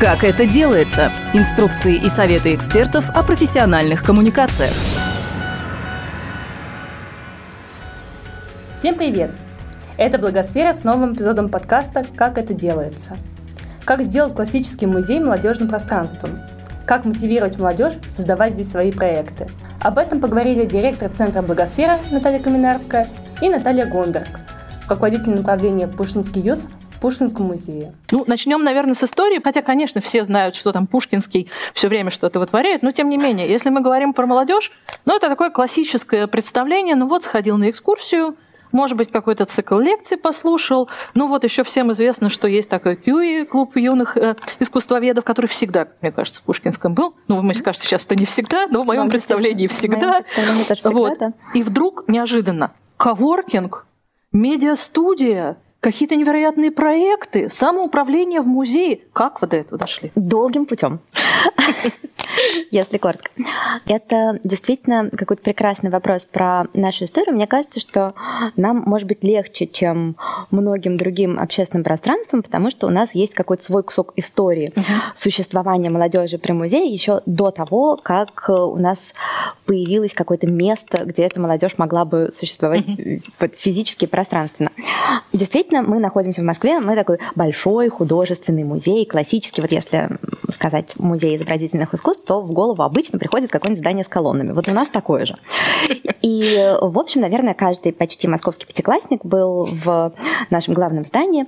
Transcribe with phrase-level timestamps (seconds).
[0.00, 1.12] Как это делается?
[1.34, 4.72] Инструкции и советы экспертов о профессиональных коммуникациях.
[8.74, 9.34] Всем привет!
[9.98, 13.18] Это Благосфера с новым эпизодом подкаста «Как это делается».
[13.84, 16.38] Как сделать классический музей молодежным пространством?
[16.86, 19.48] Как мотивировать молодежь создавать здесь свои проекты?
[19.80, 23.06] Об этом поговорили директор Центра Благосфера Наталья Каминарская
[23.42, 24.40] и Наталья Гомберг,
[24.88, 26.60] руководитель направления Пушинский юз
[27.00, 27.94] Пушкинском музее.
[28.10, 32.40] Ну, начнем, наверное, с истории, хотя, конечно, все знают, что там Пушкинский все время что-то
[32.40, 34.72] вытворяет, но тем не менее, если мы говорим про молодежь,
[35.04, 38.36] ну, это такое классическое представление, ну вот, сходил на экскурсию,
[38.72, 40.88] может быть, какой-то цикл лекций послушал.
[41.14, 45.88] Ну вот еще всем известно, что есть такой КЮИ, клуб юных э, искусствоведов, который всегда,
[46.00, 47.14] мне кажется, в Пушкинском был.
[47.28, 50.22] Ну, мне кажется, сейчас это не всегда, но в моем Вам представлении всегда.
[50.84, 51.18] Вот.
[51.18, 51.32] да.
[51.54, 53.86] И вдруг неожиданно коворкинг,
[54.32, 59.00] медиастудия, какие-то невероятные проекты, самоуправление в музее.
[59.12, 60.12] Как вы до этого дошли?
[60.14, 61.00] Долгим путем.
[62.70, 63.30] если коротко.
[63.86, 67.34] Это действительно какой-то прекрасный вопрос про нашу историю.
[67.34, 68.14] Мне кажется, что
[68.56, 70.16] нам может быть легче, чем
[70.50, 74.72] многим другим общественным пространствам, потому что у нас есть какой-то свой кусок истории
[75.14, 79.14] существования молодежи при музее еще до того, как у нас
[79.66, 82.88] появилось какое-то место, где эта молодежь могла бы существовать
[83.58, 84.70] физически и пространственно.
[85.32, 90.08] Действительно, мы находимся в Москве, мы такой большой художественный музей, классический, вот если
[90.50, 94.52] сказать музей изобразительных искусств, то в голову обычно приходит какое-нибудь здание с колоннами.
[94.52, 95.36] Вот у нас такое же.
[96.22, 100.12] И, в общем, наверное, каждый почти московский пятиклассник был в
[100.50, 101.46] нашем главном здании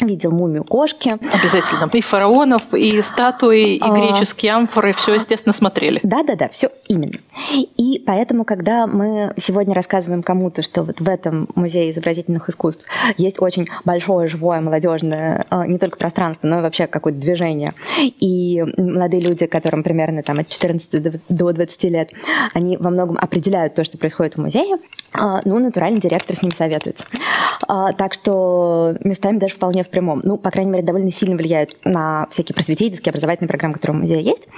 [0.00, 1.10] видел мумию кошки.
[1.32, 1.88] Обязательно.
[1.92, 3.90] И фараонов, и статуи, и а.
[3.90, 6.00] греческие амфоры, все, естественно, смотрели.
[6.02, 7.18] Да-да-да, все именно.
[7.76, 13.40] И поэтому, когда мы сегодня рассказываем кому-то, что вот в этом музее изобразительных искусств есть
[13.40, 17.74] очень большое, живое, молодежное а, не только пространство, но и вообще какое-то движение.
[17.98, 22.10] И молодые люди, которым примерно там, от 14 до 20 лет,
[22.54, 24.76] они во многом определяют то, что происходит в музее,
[25.14, 27.04] а, ну, натурально директор с ним советуется.
[27.66, 32.26] Так что местами даже вполне в прямом, ну, по крайней мере, довольно сильно влияют на
[32.30, 34.48] всякие просветительские, образовательные программы, которые у музея есть.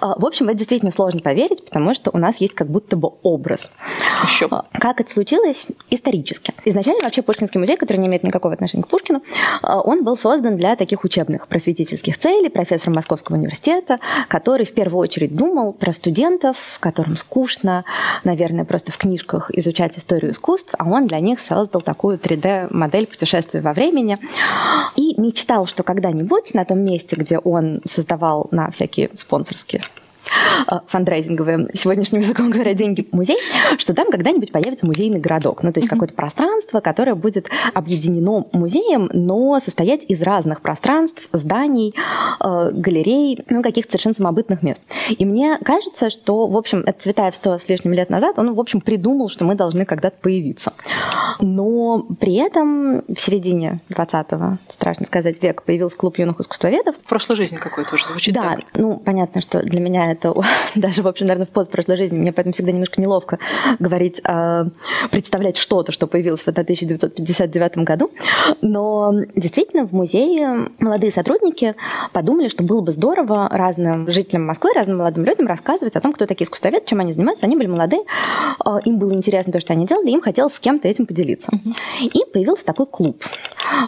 [0.00, 2.96] А, в общем, в это действительно сложно поверить, потому что у нас есть как будто
[2.96, 3.70] бы образ.
[4.24, 4.48] Еще.
[4.50, 5.66] А, как это случилось?
[5.90, 6.52] Исторически.
[6.64, 9.22] Изначально вообще Пушкинский музей, который не имеет никакого отношения к Пушкину,
[9.62, 13.98] а, он был создан для таких учебных просветительских целей профессором Московского университета,
[14.28, 17.84] который в первую очередь думал про студентов, которым скучно,
[18.24, 23.60] наверное, просто в книжках изучать историю искусств, а он для них создал такую 3D-модель путешествия
[23.60, 24.18] во времени,
[24.96, 29.82] и мечтал, что когда-нибудь на том месте, где он создавал на всякие спонсорские
[30.86, 33.38] фандрайзинговые, сегодняшним языком говоря, деньги музей,
[33.78, 35.62] что там когда-нибудь появится музейный городок.
[35.62, 41.94] Ну, то есть какое-то пространство, которое будет объединено музеем, но состоять из разных пространств, зданий,
[42.40, 44.80] э, галерей, ну, каких-то совершенно самобытных мест.
[45.08, 48.60] И мне кажется, что, в общем, это Цветаев сто с лишним лет назад, он, в
[48.60, 50.72] общем, придумал, что мы должны когда-то появиться.
[51.40, 56.96] Но при этом в середине 20-го, страшно сказать, века появился клуб юных искусствоведов.
[56.96, 58.34] В прошлой жизни какой-то уже звучит.
[58.34, 58.60] Да, так.
[58.74, 60.17] ну, понятно, что для меня это
[60.74, 62.18] даже, в общем, наверное, в пост прошлой жизни.
[62.18, 63.38] Мне поэтому всегда немножко неловко
[63.78, 64.64] говорить, э,
[65.10, 68.10] представлять что-то, что появилось в 1959 году.
[68.60, 71.74] Но действительно в музее молодые сотрудники
[72.12, 76.26] подумали, что было бы здорово разным жителям Москвы, разным молодым людям рассказывать о том, кто
[76.26, 77.46] такие искусствоведы, чем они занимаются.
[77.46, 78.02] Они были молодые,
[78.64, 81.50] э, им было интересно то, что они делали, им хотелось с кем-то этим поделиться.
[82.02, 83.22] И появился такой клуб.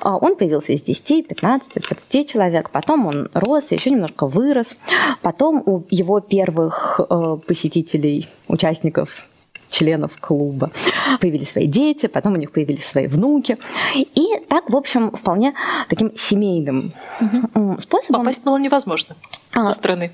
[0.03, 2.71] А, он появился из 10, 15, 20 человек.
[2.71, 4.77] Потом он рос, еще немножко вырос.
[5.23, 5.85] Потом у
[6.21, 9.29] первых э, посетителей, участников
[9.71, 10.73] членов клуба.
[11.21, 13.57] Появились свои дети, потом у них появились свои внуки.
[13.95, 15.55] И так, в общем, вполне
[15.89, 17.77] таким семейным угу.
[17.79, 18.23] способом...
[18.23, 19.15] Попасть было невозможно
[19.53, 20.13] а, со стороны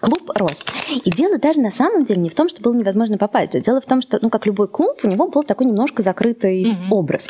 [0.00, 0.64] клуб рос.
[1.04, 3.58] И дело даже на самом деле не в том, что было невозможно попасть.
[3.60, 6.88] Дело в том, что, ну, как любой клуб, у него был такой немножко закрытый mm-hmm.
[6.90, 7.28] образ.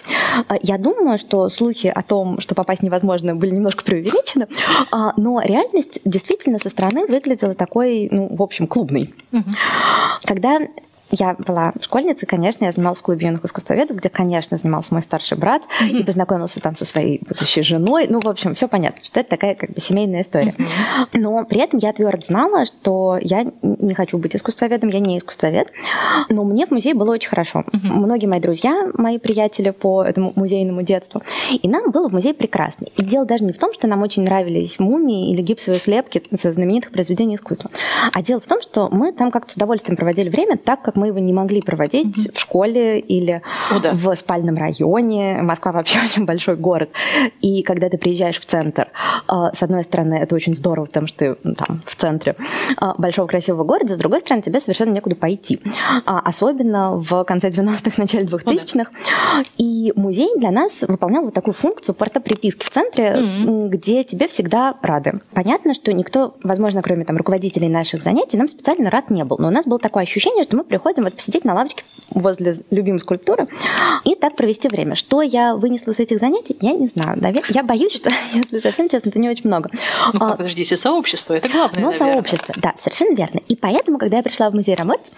[0.48, 4.48] А, я думаю, что слухи о том, что попасть невозможно, были немножко преувеличены,
[4.90, 9.14] а, но реальность действительно со стороны выглядела такой, ну, в общем, клубной.
[9.32, 9.42] Mm-hmm.
[10.24, 10.58] Когда
[11.10, 15.38] я была школьницей, конечно, я занималась в клубе юных искусствоведов, где, конечно, занимался мой старший
[15.38, 16.00] брат mm-hmm.
[16.00, 18.06] и познакомился там со своей будущей женой.
[18.08, 20.54] Ну, в общем, все понятно, что это такая как бы семейная история.
[20.56, 21.20] Mm-hmm.
[21.20, 25.68] Но при этом я твердо знала, что я не хочу быть искусствоведом, я не искусствовед.
[26.28, 27.60] Но мне в музее было очень хорошо.
[27.60, 27.90] Mm-hmm.
[27.90, 31.22] Многие мои друзья, мои приятели по этому музейному детству.
[31.50, 32.86] И нам было в музее прекрасно.
[32.96, 36.52] И дело даже не в том, что нам очень нравились мумии или гипсовые слепки со
[36.52, 37.70] знаменитых произведений искусства.
[38.12, 41.03] А дело в том, что мы там как-то с удовольствием проводили время так, как мы
[41.04, 43.92] мы его не могли проводить в школе или О, да.
[43.92, 45.42] в спальном районе.
[45.42, 46.88] Москва вообще очень большой город.
[47.42, 48.88] И когда ты приезжаешь в центр,
[49.26, 52.36] а, с одной стороны, это очень здорово, потому что ты ну, там в центре
[52.78, 55.60] а, большого красивого города, с другой стороны, тебе совершенно некуда пойти.
[56.06, 58.90] А, Особенно в конце 90-х, начале 2000-х.
[59.58, 64.26] И музей для нас выполнял вот такую функцию порта приписки в центре, м, где тебе
[64.26, 65.20] всегда рады.
[65.34, 69.36] Понятно, что никто, возможно, кроме там руководителей наших занятий, нам специально рад не был.
[69.38, 73.00] Но у нас было такое ощущение, что мы приходим вот посидеть на лавочке возле любимой
[73.00, 73.48] скульптуры
[74.04, 74.94] и так провести время.
[74.94, 77.18] Что я вынесла с этих занятий, я не знаю.
[77.18, 79.70] Навер- Я боюсь, что, если совсем честно, это не очень много.
[80.12, 82.12] Ну, А, как, подождите, сообщество, это главное, ну, наверное.
[82.12, 83.40] сообщество, да, совершенно верно.
[83.48, 85.12] И поэтому, когда я пришла в музей работать,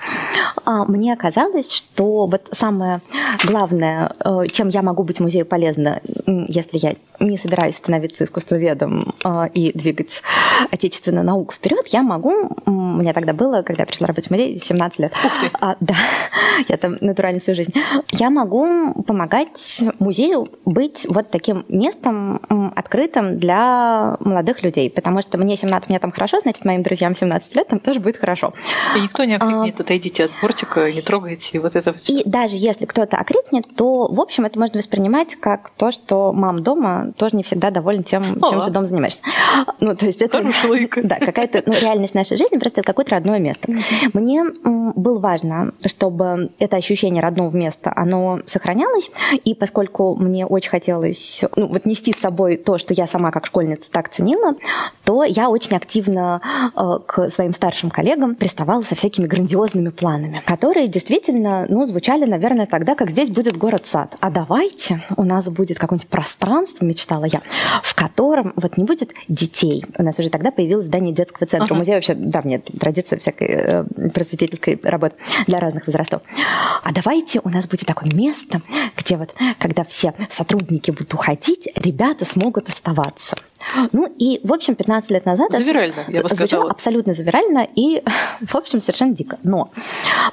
[0.65, 3.01] мне оказалось, что вот самое
[3.45, 9.47] главное, э, чем я могу быть музею полезна, если я не собираюсь становиться искусствоведом а,
[9.47, 10.23] и двигать
[10.71, 14.59] отечественную науку вперед, я могу, м, мне тогда было, когда я пришла работать в музей,
[14.59, 15.13] 17 лет.
[15.61, 15.95] А, да,
[16.69, 17.73] я там натурально всю жизнь.
[18.13, 22.41] Я могу помогать музею быть вот таким местом
[22.75, 27.57] открытым для молодых людей, потому что мне 17, мне там хорошо, значит, моим друзьям 17
[27.57, 28.53] лет там тоже будет хорошо.
[28.97, 29.37] И никто не А.
[29.37, 32.21] окрикнет, отойдите от бортика, не трогайте вот это все.
[32.21, 36.63] И даже если кто-то окрикнет, то, в общем, это можно воспринимать как то, что мам
[36.63, 38.51] дома тоже не всегда доволен тем, О.
[38.51, 39.23] чем ты дома занимаешься.
[39.81, 40.45] Ну, то есть это...
[41.03, 43.71] Да, какая-то ну, реальность нашей жизни, просто это какое-то родное место.
[44.13, 49.11] Мне м, было важно, чтобы это ощущение родного места, оно сохранялось,
[49.45, 53.47] и поскольку мне очень хотелось ну, вот нести с собой то, что я сама как
[53.47, 54.55] школьница так ценила,
[55.05, 56.41] то я очень активно
[56.75, 62.67] э, к своим старшим коллегам приставала со всякими грандиозными планами, которые действительно, ну, звучали, наверное,
[62.67, 64.17] тогда, как здесь будет город-сад.
[64.21, 67.41] А давайте у нас будет какое-нибудь пространство, мечтала я,
[67.83, 69.85] в котором вот не будет детей.
[69.99, 71.67] У нас уже тогда появилось здание детского центра.
[71.67, 71.75] Ага.
[71.75, 75.17] У музея вообще давняя традиция всякой э, просветительской работы
[75.47, 76.23] для разных возрастов.
[76.83, 78.61] А давайте у нас будет такое место,
[78.97, 83.37] где вот, когда все сотрудники будут уходить, ребята смогут оставаться.
[83.93, 85.49] Ну и, в общем, 15 лет назад...
[85.51, 86.71] это Завирально, я бы сказала.
[86.71, 88.03] абсолютно завирально и,
[88.41, 89.39] в общем, совершенно дико.
[89.43, 89.71] Но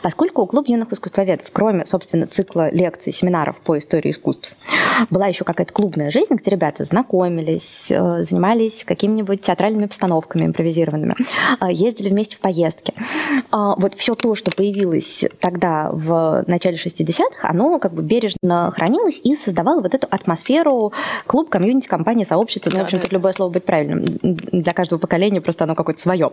[0.01, 4.55] поскольку у Клуба юных искусствоведов, кроме, собственно, цикла лекций, семинаров по истории искусств,
[5.09, 11.15] была еще какая-то клубная жизнь, где ребята знакомились, э, занимались какими-нибудь театральными постановками импровизированными,
[11.59, 12.93] э, ездили вместе в поездки.
[13.51, 19.19] А, Вот все то, что появилось тогда в начале 60-х, оно как бы бережно хранилось
[19.23, 20.93] и создавало вот эту атмосферу
[21.27, 22.69] клуб, комьюнити, компания, сообщества.
[22.73, 22.81] Ну, в
[23.11, 24.03] Да, любое слово будет правильным.
[24.21, 26.29] Для каждого поколения просто оно какое-то свое.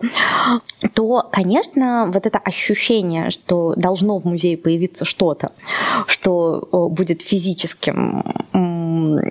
[0.94, 5.52] То, конечно, вот это ощущение, что должно в музее появиться что-то,
[6.06, 8.22] что э, будет физическим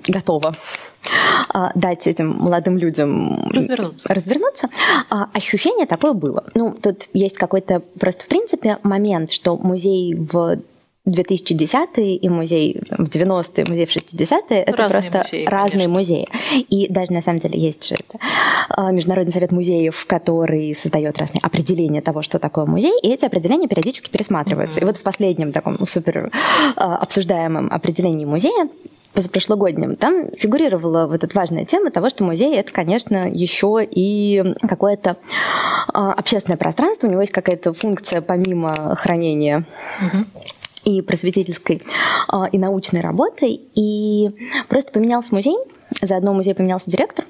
[0.08, 0.54] готово
[1.50, 4.14] а, дать этим молодым людям Развернуться.
[4.14, 4.68] развернуться,
[5.10, 6.44] а, ощущение такое было.
[6.54, 10.60] Ну, тут есть какой-то просто, в принципе, момент, что музей в
[11.10, 15.94] 2010-е и музей в 90-е, музей в 60-е, это Разные просто музеи, разные конечно.
[15.94, 16.28] музеи.
[16.70, 18.20] И даже на самом деле есть же это,
[18.70, 23.68] а, Международный совет музеев, который создает разные определения того, что такое музей, и эти определения
[23.68, 24.80] периодически пересматриваются.
[24.80, 26.32] И вот в последнем таком супер
[26.76, 28.70] а, обсуждаемом определении музея
[29.14, 35.18] позапрошлогоднем, там фигурировала вот эта важная тема того, что музей это, конечно, еще и какое-то
[35.94, 39.66] а, общественное пространство, у него есть какая-то функция помимо хранения
[40.84, 41.82] и просветительской
[42.28, 43.60] а, и научной работы.
[43.76, 44.30] И
[44.68, 45.58] просто поменялся музей,
[46.02, 47.26] заодно музей поменялся директор.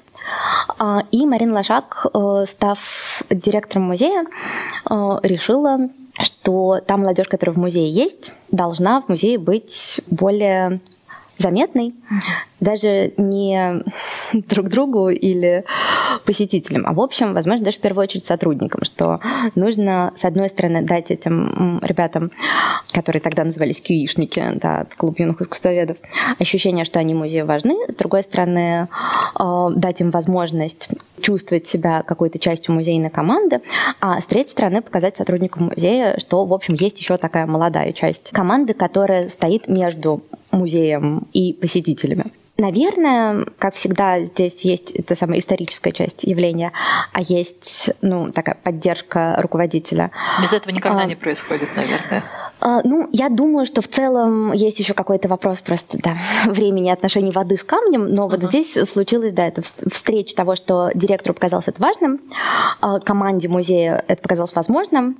[0.78, 5.88] А, И Марина Лошак, э, став директором музея, э, решила,
[6.20, 10.80] что та молодежь, которая в музее есть, должна в музее быть более
[11.40, 11.94] заметной,
[12.60, 13.82] даже не
[14.32, 15.64] друг другу или
[16.24, 19.20] посетителям, а в общем, возможно, даже в первую очередь сотрудникам, что
[19.54, 22.30] нужно, с одной стороны, дать этим ребятам,
[22.92, 25.96] которые тогда назывались кьюишники, да, клуб юных искусствоведов,
[26.38, 28.88] ощущение, что они музею важны, с другой стороны,
[29.38, 30.88] э, дать им возможность
[31.22, 33.60] чувствовать себя какой-то частью музейной команды,
[34.00, 38.30] а с третьей стороны показать сотрудникам музея, что, в общем, есть еще такая молодая часть
[38.30, 42.24] команды, которая стоит между музеем и посетителями.
[42.58, 46.72] Наверное, как всегда, здесь есть эта самая историческая часть явления,
[47.12, 50.10] а есть ну, такая поддержка руководителя.
[50.42, 51.06] Без этого никогда А.
[51.06, 52.22] не происходит, наверное.
[52.60, 56.14] А, Ну, я думаю, что в целом есть еще какой-то вопрос просто, да,
[56.46, 58.46] времени отношений воды с камнем, но вот Ага.
[58.46, 62.20] здесь случилось, да, это вс- встреча того, что директору показалось это важным,
[62.80, 65.16] а, команде музея это показалось возможным,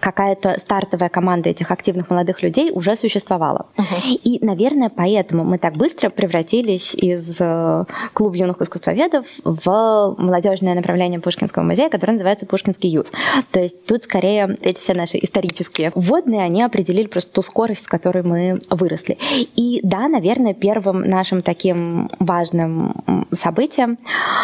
[0.00, 3.66] какая-то стартовая команда этих активных молодых людей уже существовала.
[4.04, 11.20] И, наверное, поэтому мы так быстро превратились из э, клуба юных искусствоведов в молодежное направление
[11.20, 13.08] Пушкинского музея, которое называется Пушкинский ют.
[13.50, 17.88] То есть тут скорее эти все наши исторические вводные, они определили просто ту скорость, с
[17.88, 19.16] которой мы выросли.
[19.56, 22.94] И да, наверное, первым нашим таким важным
[23.32, 23.96] событием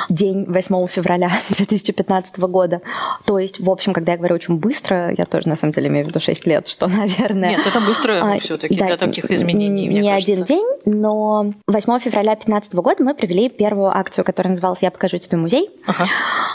[0.09, 2.81] день 8 февраля 2015 года.
[3.27, 6.07] То есть, в общем, когда я говорю очень быстро, я тоже на самом деле имею
[6.07, 7.51] в виду 6 лет, что, наверное...
[7.51, 12.33] Нет, это быстро а, все-таки да, для таких изменений, Не один день, но 8 февраля
[12.33, 15.69] 2015 года мы провели первую акцию, которая называлась «Я покажу тебе музей».
[15.87, 16.07] Ага.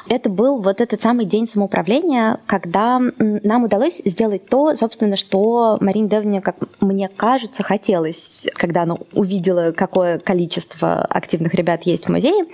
[0.09, 6.07] Это был вот этот самый день самоуправления, когда нам удалось сделать то, собственно, что Марине
[6.07, 12.45] Девне, как мне кажется, хотелось, когда она увидела, какое количество активных ребят есть в музее.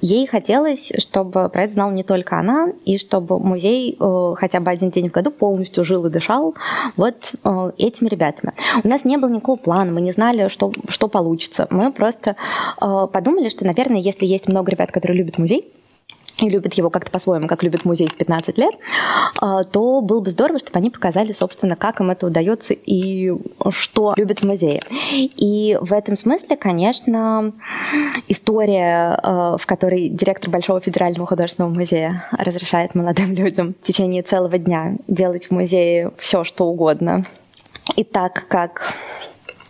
[0.00, 4.70] Ей хотелось, чтобы про это знала не только она, и чтобы музей э, хотя бы
[4.70, 6.54] один день в году полностью жил и дышал
[6.96, 8.52] вот э, этими ребятами.
[8.82, 11.66] У нас не было никакого плана, мы не знали, что, что получится.
[11.70, 12.36] Мы просто
[12.80, 15.70] э, подумали, что, наверное, если есть много ребят, которые любят музей,
[16.38, 18.74] и любят его как-то по-своему, как любят музей в 15 лет,
[19.40, 23.32] а, то было бы здорово, чтобы они показали, собственно, как им это удается и
[23.70, 24.80] что любят в музее.
[25.12, 27.52] И в этом смысле, конечно,
[28.28, 34.58] история, а, в которой директор Большого федерального художественного музея разрешает молодым людям в течение целого
[34.58, 37.24] дня делать в музее все, что угодно,
[37.96, 38.94] и так, как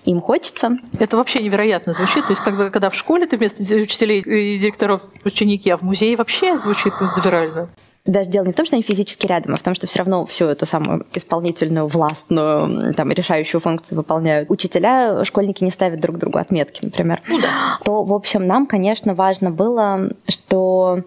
[0.05, 0.79] им хочется.
[0.99, 2.25] Это вообще невероятно звучит.
[2.27, 6.17] То есть, бы, когда в школе ты вместо учителей и директоров ученики, а в музее
[6.17, 7.69] вообще звучит невероятно.
[8.05, 10.27] Даже дело не в том, что они физически рядом, а в том, что все равно
[10.27, 14.51] всю эту самую исполнительную, властную, там, решающую функцию выполняют.
[14.51, 17.23] Учителя, школьники не ставят друг другу отметки, например.
[17.29, 17.79] Ну, да.
[17.85, 21.03] То, в общем, нам, конечно, важно было, что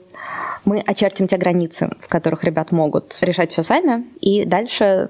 [0.65, 5.07] мы очертим те границы, в которых ребят могут решать все сами, и дальше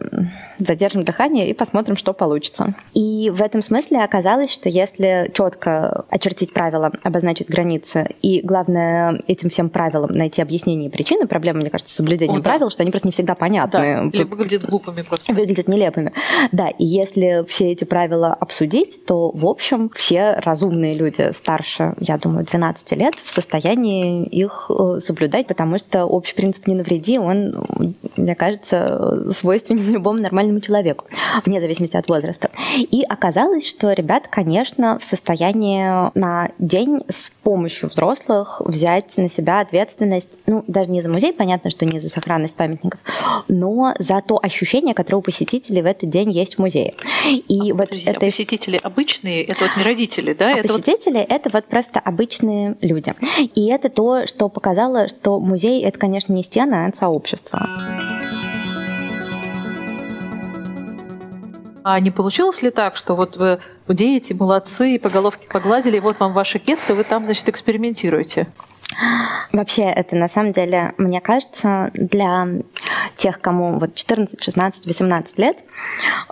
[0.60, 2.75] задержим дыхание и посмотрим, что получится.
[2.93, 9.50] И в этом смысле оказалось, что если четко очертить правила, обозначить границы, и главное этим
[9.50, 12.50] всем правилам найти объяснение причины, проблема, мне кажется, с соблюдением О, да.
[12.50, 13.79] правил, что они просто не всегда понятны.
[13.79, 15.34] Да, или выглядят глупыми просто.
[15.34, 16.12] Выглядят нелепыми.
[16.51, 22.17] Да, и если все эти правила обсудить, то, в общем, все разумные люди старше, я
[22.17, 27.96] думаю, 12 лет в состоянии их э, соблюдать потому что общий принцип «не навреди», он,
[28.18, 31.06] мне кажется, свойственен любому нормальному человеку,
[31.46, 32.50] вне зависимости от возраста.
[32.78, 39.62] И оказалось, что ребят, конечно, в состоянии на день с помощью взрослых взять на себя
[39.62, 43.00] ответственность, ну, даже не за музей, понятно, что не за сохранность памятников,
[43.48, 46.94] но за то ощущение, которое у посетителей в этот день есть в музее.
[47.28, 48.20] И а, вот подождите, это...
[48.20, 50.48] а посетители обычные, это вот не родители, да?
[50.48, 51.28] А это посетители вот...
[51.30, 53.14] это вот просто обычные люди.
[53.56, 57.68] И это то, что показало, что музей— это, конечно, не стены, а это сообщество.
[61.88, 66.20] А не получилось ли так, что вот вы худеете, молодцы, по головке погладили, и вот
[66.20, 68.48] вам ваши кетты, вы там, значит, экспериментируете?
[69.52, 72.48] Вообще, это на самом деле, мне кажется, для
[73.18, 75.58] тех, кому вот 14, 16, 18 лет,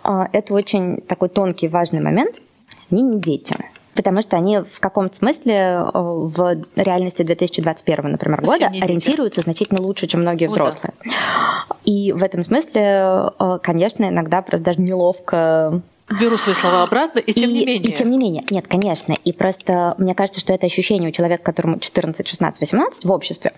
[0.02, 2.42] а, это очень такой тонкий, важный момент.
[2.90, 3.56] Они не дети
[3.96, 9.82] потому что они в каком-то смысле э, в реальности 2021, например, Совсем года ориентируются значительно
[9.82, 10.94] лучше, чем многие взрослые.
[11.06, 11.12] да.
[11.86, 15.82] И в этом смысле, э, конечно, иногда просто даже неловко
[16.20, 17.92] Беру свои слова обратно, и тем и, не менее.
[17.92, 18.44] И тем не менее.
[18.50, 19.16] Нет, конечно.
[19.24, 23.54] И просто мне кажется, что это ощущение у человека, которому 14, 16, 18 в обществе,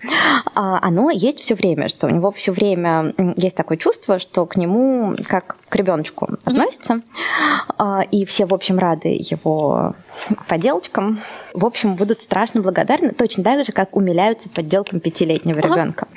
[0.54, 4.56] а, оно есть все время, что у него все время есть такое чувство, что к
[4.56, 6.40] нему как к ребеночку mm-hmm.
[6.44, 7.00] относится,
[7.78, 9.94] а, и все, в общем, рады его
[10.48, 11.18] поделочкам.
[11.54, 15.74] В общем, будут страшно благодарны, точно так же, как умиляются подделкам пятилетнего ага.
[15.74, 16.08] ребенка.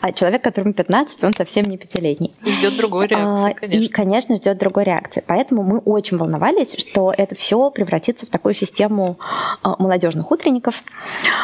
[0.00, 2.34] А человек, которому 15, он совсем не пятилетний.
[2.44, 3.82] Ждет другой реакции, а, конечно.
[3.82, 5.22] И, конечно, ждет другой реакции.
[5.26, 9.18] Поэтому мы очень волновались, что это все превратится в такую систему
[9.62, 10.82] а, молодежных утренников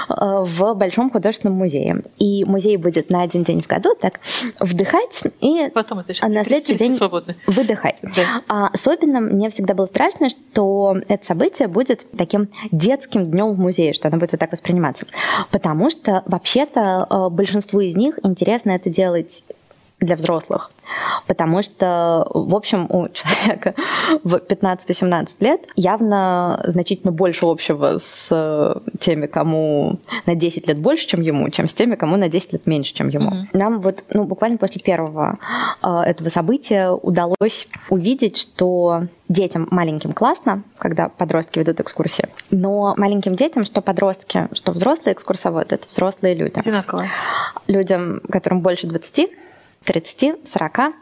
[0.09, 2.03] в Большом художественном музее.
[2.19, 4.21] И музей будет на один день в году так
[4.59, 7.35] вдыхать и Потом это на следующий день свободно.
[7.51, 8.01] Выдыхать.
[8.03, 8.43] Да.
[8.49, 13.93] А особенно мне всегда было страшно, что это событие будет таким детским днем в музее,
[13.93, 15.07] что оно будет вот так восприниматься.
[15.51, 19.43] Потому что вообще-то а, большинству из них интересно это делать
[20.01, 20.71] для взрослых.
[21.27, 23.75] Потому что, в общем, у человека
[24.25, 31.21] в 15-18 лет явно значительно больше общего с теми, кому на 10 лет больше, чем
[31.21, 33.31] ему, чем с теми, кому на 10 лет меньше, чем ему.
[33.31, 33.47] Mm-hmm.
[33.53, 35.39] Нам вот ну, буквально после первого
[35.83, 43.37] э, этого события удалось увидеть, что детям маленьким классно, когда подростки ведут экскурсии, но маленьким
[43.37, 46.59] детям, что подростки, что взрослые экскурсоводы, это взрослые люди.
[46.59, 47.07] Одинаково.
[47.69, 49.31] Людям, которым больше 20,
[49.85, 50.93] 30-40,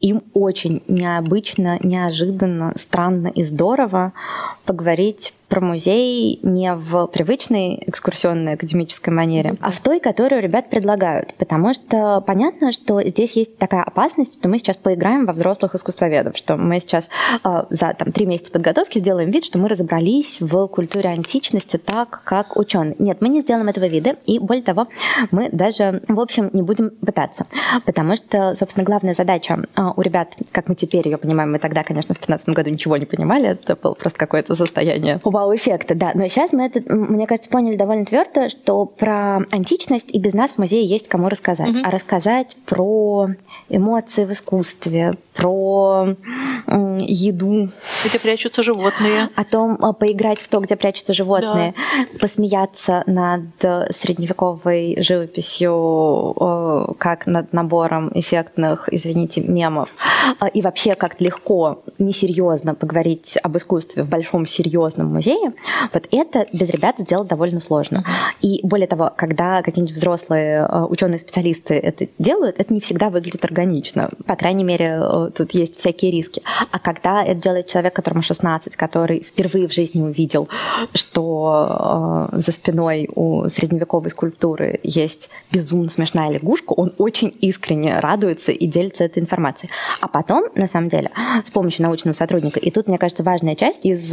[0.00, 4.12] им очень необычно, неожиданно, странно и здорово
[4.64, 11.34] поговорить про музей не в привычной экскурсионной академической манере, а в той, которую ребят предлагают.
[11.34, 16.36] Потому что понятно, что здесь есть такая опасность, что мы сейчас поиграем во взрослых искусствоведов,
[16.36, 17.08] что мы сейчас
[17.44, 22.22] э, за там, три месяца подготовки сделаем вид, что мы разобрались в культуре античности так,
[22.24, 22.94] как ученые.
[23.00, 24.86] Нет, мы не сделаем этого вида, и более того,
[25.32, 27.46] мы даже, в общем, не будем пытаться.
[27.84, 31.82] Потому что, собственно, главная задача э, у ребят, как мы теперь ее понимаем, мы тогда,
[31.82, 36.12] конечно, в 2015 году ничего не понимали, это было просто какое-то состояние вау-эффекта, да.
[36.14, 40.52] Но сейчас мы это, мне кажется, поняли довольно твердо, что про античность и без нас
[40.52, 41.70] в музее есть кому рассказать.
[41.70, 41.82] Mm-hmm.
[41.84, 43.28] А рассказать про
[43.68, 46.14] эмоции в искусстве, про
[47.06, 47.68] еду.
[48.04, 49.30] Где прячутся животные.
[49.34, 52.18] О том, а, поиграть в то, где прячутся животные, да.
[52.18, 53.44] посмеяться над
[53.90, 56.34] средневековой живописью,
[56.98, 59.90] как над набором эффектных, извините, мемов.
[60.38, 65.52] А, и вообще как легко, несерьезно поговорить об искусстве в большом серьезном музее,
[65.92, 68.04] вот это без ребят сделать довольно сложно.
[68.40, 74.10] И более того, когда какие-нибудь взрослые ученые-специалисты это делают, это не всегда выглядит органично.
[74.26, 75.00] По крайней мере,
[75.36, 76.42] тут есть всякие риски.
[76.70, 80.48] А когда это делает человек, которому 16, который впервые в жизни увидел,
[80.92, 88.50] что э, за спиной у средневековой скульптуры есть безумно смешная лягушка, он очень искренне радуется
[88.50, 89.70] и делится этой информацией.
[90.00, 91.10] А потом, на самом деле,
[91.44, 94.12] с помощью научного сотрудника, и тут, мне кажется, важная часть из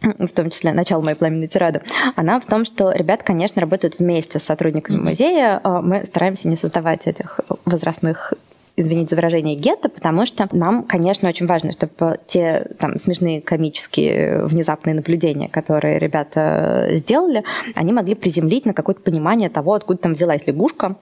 [0.00, 1.82] в том числе начало моей пламенной тирады,
[2.14, 5.60] она в том, что ребят, конечно, работают вместе с сотрудниками музея.
[5.64, 8.32] А мы стараемся не создавать этих возрастных
[8.78, 14.44] извините за выражение, гетто, потому что нам, конечно, очень важно, чтобы те там смешные комические
[14.44, 17.42] внезапные наблюдения, которые ребята сделали,
[17.74, 20.96] они могли приземлить на какое-то понимание того, откуда там взялась лягушка.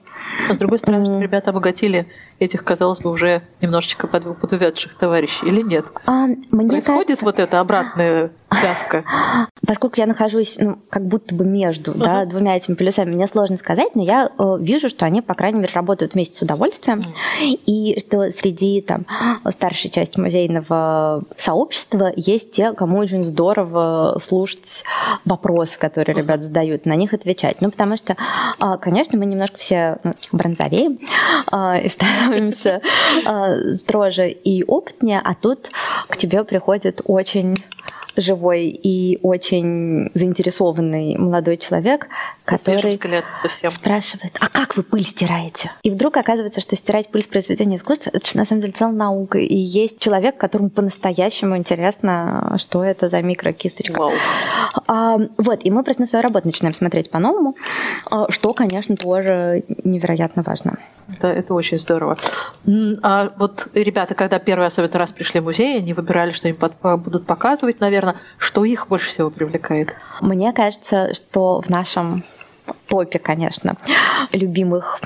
[0.49, 2.07] А с другой стороны, что ребята обогатили
[2.39, 5.85] этих, казалось бы, уже немножечко подувядших товарищей или нет?
[6.05, 7.25] А, мне Происходит кажется...
[7.25, 9.03] вот эта обратная связка?
[9.67, 12.03] Поскольку я нахожусь ну, как будто бы между uh-huh.
[12.03, 15.59] да, двумя этими полюсами, мне сложно сказать, но я э, вижу, что они, по крайней
[15.59, 17.59] мере, работают вместе с удовольствием, uh-huh.
[17.65, 19.05] и что среди там,
[19.49, 24.83] старшей части музейного сообщества есть те, кому очень здорово слушать
[25.25, 26.21] вопросы, которые uh-huh.
[26.21, 27.61] ребят задают, на них отвечать.
[27.61, 30.99] Ну, потому что, э, конечно, мы немножко все ну, бронзовеем
[31.51, 32.26] э, и становимся
[33.25, 35.69] э, строже и опытнее, а тут
[36.07, 37.55] к тебе приходит очень
[38.17, 42.07] живой и очень заинтересованный молодой человек,
[42.47, 42.93] который
[43.71, 45.69] спрашивает, а как вы пыль стираете?
[45.83, 48.95] И вдруг оказывается, что стирать пыль с произведения искусства, это же на самом деле целая
[48.95, 49.37] наука.
[49.37, 53.99] И есть человек, которому по-настоящему интересно, что это за микрокисточка.
[53.99, 54.13] Вау.
[54.87, 57.55] А, вот, и мы просто на свою работу начинаем смотреть по-новому,
[58.09, 60.77] а, что, конечно, тоже невероятно важно.
[61.09, 62.17] Это, это очень здорово.
[63.01, 67.25] А вот ребята, когда первый особенно раз пришли в музей, они выбирали, что им будут
[67.25, 69.89] показывать, наверное, что их больше всего привлекает?
[70.21, 72.23] Мне кажется, что в нашем
[72.87, 73.75] топе, конечно,
[74.31, 74.99] любимых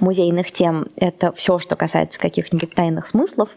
[0.00, 3.48] музейных тем— это все, что касается каких-нибудь тайных смыслов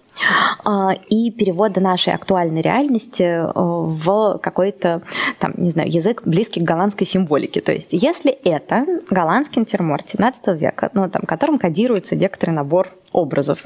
[0.63, 5.02] а, и перевода нашей актуальной реальности э, в какой-то,
[5.39, 7.62] там, не знаю, язык близкий к голландской символике.
[7.62, 13.65] То есть если это голландский натюрморт 17 века, ну, там, которым кодируется некоторый набор образов,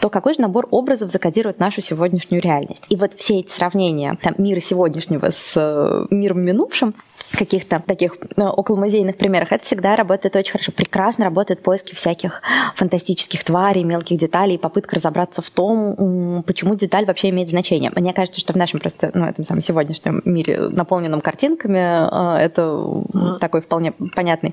[0.00, 2.86] то какой же набор образов закодирует нашу сегодняшнюю реальность?
[2.88, 6.94] И вот все эти сравнения там, мира сегодняшнего с э, миром минувшим
[7.36, 10.72] каких-то таких э, околомузейных примерах, это всегда работает очень хорошо.
[10.72, 12.42] Прекрасно работают поиски всяких
[12.74, 17.92] фантастических тварей, мелких деталей, попытка разобраться в том, почему деталь вообще имеет значение.
[17.94, 23.38] Мне кажется, что в нашем просто, ну, этом самом сегодняшнем мире, наполненном картинками, э, это
[23.38, 24.52] такой вполне понятный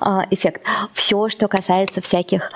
[0.00, 0.62] э, эффект.
[0.92, 2.52] Все, что касается всяких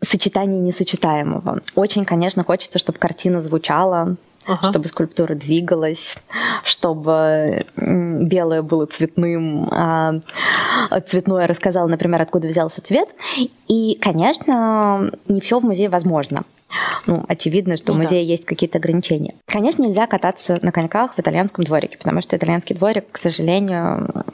[0.00, 1.60] сочетаний несочетаемого.
[1.74, 4.70] Очень, конечно, хочется, чтобы картина звучала, ага.
[4.70, 6.16] чтобы скульптура двигалась,
[6.64, 10.20] чтобы белое было цветным, а
[11.06, 13.08] цветное рассказало, например, откуда взялся цвет.
[13.68, 16.44] И, конечно, не все в музее возможно.
[17.06, 18.30] Ну, очевидно, что ну, в музее да.
[18.30, 19.34] есть какие-то ограничения.
[19.46, 24.24] Конечно, нельзя кататься на коньках в итальянском дворике, потому что итальянский дворик, к сожалению,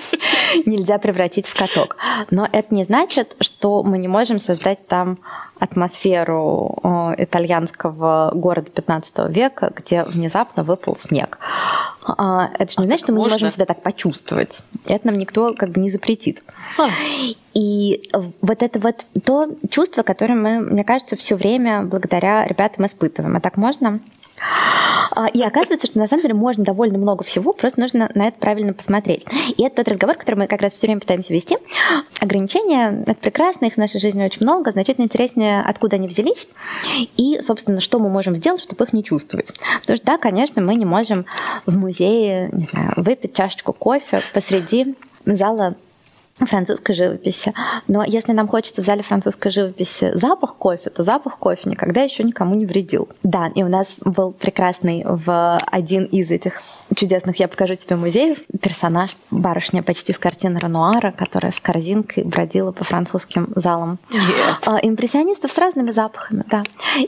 [0.66, 1.96] нельзя превратить в каток.
[2.30, 5.18] Но это не значит, что мы не можем создать там
[5.60, 11.38] атмосферу э, итальянского города 15 века, где внезапно выпал снег.
[12.02, 13.28] А, это же не а значит, что мы можно?
[13.28, 14.64] не можем себя так почувствовать.
[14.86, 16.42] Это нам никто как бы не запретит.
[16.78, 16.88] А.
[17.52, 18.08] И
[18.40, 23.36] вот это вот то чувство, которое мы, мне кажется, все время благодаря ребятам испытываем.
[23.36, 24.00] А так можно?
[25.12, 28.38] А, и оказывается, что на самом деле можно довольно много всего, просто нужно на это
[28.38, 29.26] правильно посмотреть.
[29.56, 31.56] И это тот разговор, который мы как раз все время пытаемся вести.
[32.20, 36.46] Ограничения— это прекрасно, их в нашей жизни очень много, значительно интереснее, откуда они взялись,
[37.16, 39.52] и, собственно, что мы можем сделать, чтобы их не чувствовать.
[39.80, 41.26] Потому что, да, конечно, мы не можем
[41.66, 44.94] в музее, не знаю, выпить чашечку кофе посреди
[45.26, 45.74] зала
[46.46, 47.52] французской живописи.
[47.88, 52.24] Но если нам хочется в зале французской живописи запах кофе, то запах кофе никогда еще
[52.24, 53.08] никому не вредил.
[53.22, 56.62] Да, и у нас был прекрасный в один из этих
[56.94, 62.72] чудесных «Я покажу тебе музеев» персонаж, барышня почти с картины Рануара, которая с корзинкой бродила
[62.72, 64.56] по французским залам Нет.
[64.66, 66.62] А, импрессионистов с разными запахами, да.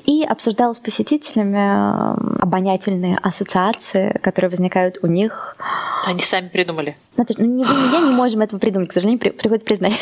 [0.07, 5.57] И обсуждала с посетителями обонятельные ассоциации, которые возникают у них.
[6.05, 6.97] Они сами придумали.
[7.17, 9.95] Наташа, ну, ни я не можем этого придумать, к сожалению, при, приходится признать.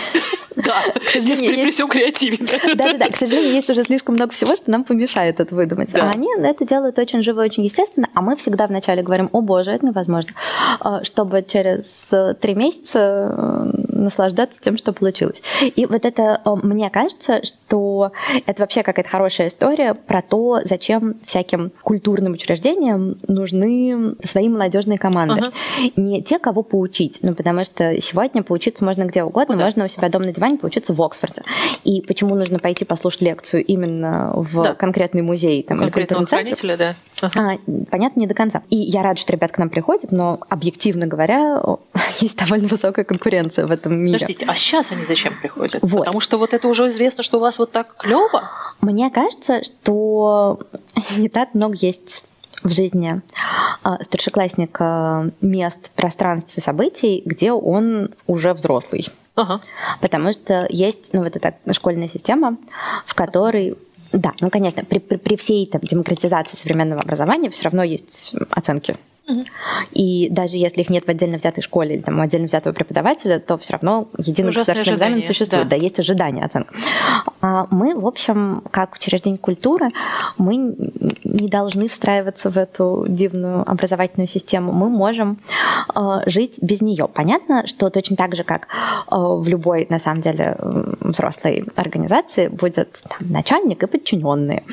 [0.57, 2.39] Да, к сожалению, при, всем креативе.
[2.75, 5.93] Да-да-да, к сожалению, есть уже слишком много всего, что нам помешает это выдумать.
[5.93, 6.09] Да.
[6.09, 9.71] А они это делают очень живо, очень естественно, а мы всегда вначале говорим, о боже,
[9.71, 10.33] это невозможно,
[10.81, 15.43] А, чтобы через три месяца э, наслаждаться тем, что получилось.
[15.63, 18.13] И вот это, э, мне кажется, что
[18.47, 25.41] это вообще какая-то хорошая история про то, зачем всяким культурным учреждениям нужны свои молодежные команды.
[25.41, 25.53] Ага.
[25.97, 29.89] Не те, кого поучить, ну потому что сегодня поучиться можно где угодно, Ну можно у
[29.89, 31.43] себя дома на диване поучиться в Оксфорде.
[31.85, 34.75] И почему нужно пойти послушать лекцию именно в Да.
[34.75, 36.77] конкретный музей там, или культурный центр?
[36.77, 36.95] да.
[37.23, 37.53] Ага.
[37.53, 37.59] А,
[37.91, 38.63] понятно, не до конца.
[38.71, 41.63] И я рада, что ребят к нам приходят, но объективно говоря,
[42.21, 44.19] есть довольно высокая конкуренция в этом мире.
[44.19, 45.79] Подождите, а сейчас они зачем приходят?
[45.83, 46.01] Вот.
[46.01, 48.51] Потому что вот это уже известно, что у вас вот так клево.
[48.81, 50.59] Мне кажется, что
[51.17, 52.25] не так много есть
[52.63, 53.21] в жизни
[53.83, 59.09] а, старшеклассника мест, пространств и событий, где он уже взрослый.
[59.35, 59.61] Ага.
[60.01, 62.57] Потому что есть ну, вот эта школьная система,
[63.07, 63.77] в которой
[64.13, 68.97] да, ну, конечно, при, при, при всей там, демократизации современного образования все равно есть оценки.
[69.93, 73.39] И даже если их нет в отдельно взятой школе или там, у отдельно взятого преподавателя,
[73.39, 75.69] то все равно единый государственный экзамен существует.
[75.69, 75.77] да.
[75.77, 75.83] Да.
[75.83, 76.73] есть ожидания оценок.
[77.41, 79.89] А мы, в общем, как учреждение культуры,
[80.37, 80.57] мы
[81.25, 84.73] не должны встраиваться в эту дивную образовательную систему.
[84.73, 85.39] Мы можем
[85.95, 87.09] э, жить без нее.
[87.09, 88.69] Понятно, что точно так же, как
[89.11, 90.57] э, в любой, на самом деле,
[91.01, 94.65] взрослой организации будет там, начальник и подчиненные,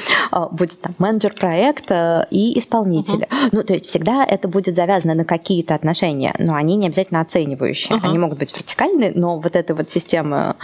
[0.51, 3.27] будет там менеджер проекта и исполнители.
[3.51, 7.97] Ну, то есть всегда это будет завязано на какие-то отношения, но они не обязательно оценивающие.
[7.97, 8.06] Мгм.
[8.06, 10.56] Они могут быть вертикальные, но вот эта вот система,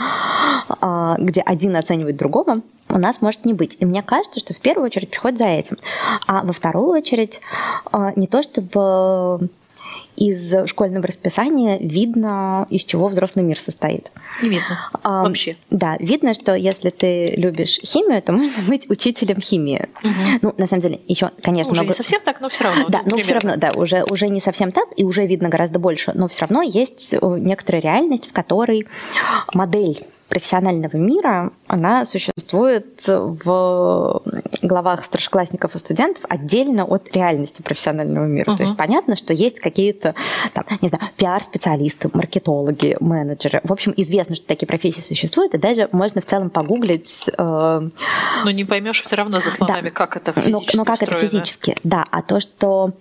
[0.81, 3.77] а, где один оценивает другого, у нас может не быть.
[3.79, 5.77] И мне кажется, что в первую очередь приходит за этим.
[6.27, 7.41] А во вторую очередь
[7.91, 9.49] а, не то чтобы
[10.15, 14.11] из школьного расписания видно, из чего взрослый мир состоит.
[14.41, 14.89] Не видно.
[15.03, 15.57] А, Вообще.
[15.69, 19.87] Да, видно, что если ты любишь химию, то можно быть учителем химии.
[20.41, 21.93] Ну, на самом деле, еще, конечно, Уже много...
[21.93, 22.85] не совсем так, но все равно.
[22.93, 25.79] Да, ну, но все равно, да, уже, уже не совсем так, и уже видно гораздо
[25.79, 28.85] больше, но все равно есть э, некоторая реальность, в которой
[29.53, 34.23] модель профессионального мира, она существует в
[34.63, 38.49] главах старшеклассников и студентов отдельно от реальности профессионального мира.
[38.49, 38.57] Мгм.
[38.57, 40.15] То есть понятно, что есть какие-то,
[40.53, 43.61] там, не знаю, пиар-специалисты, маркетологи, менеджеры.
[43.63, 47.89] В общем, известно, что такие профессии существуют, и даже можно в целом погуглить э,
[48.43, 51.27] Но не поймешь все равно за словами, как это но, физически но как это устроено.
[51.27, 51.75] физически?
[51.83, 52.93] Да, а то, что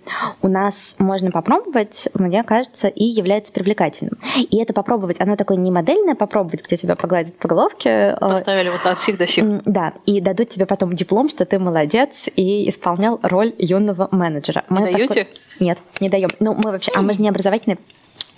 [0.43, 4.19] у нас можно попробовать, мне кажется, и является привлекательным.
[4.37, 7.89] И это попробовать, оно такое не модельное попробовать, где тебя погладят по головке.
[7.89, 9.63] э, Поставили вот от сих до сих.
[9.65, 14.63] Да, и дадут тебе потом диплом, что ты молодец и исполнял роль юного менеджера.
[14.69, 15.07] Не даете?
[15.07, 16.29] поскольку- Нет, не даем.
[16.39, 17.77] Ну, мы вообще, а мы же не образовательные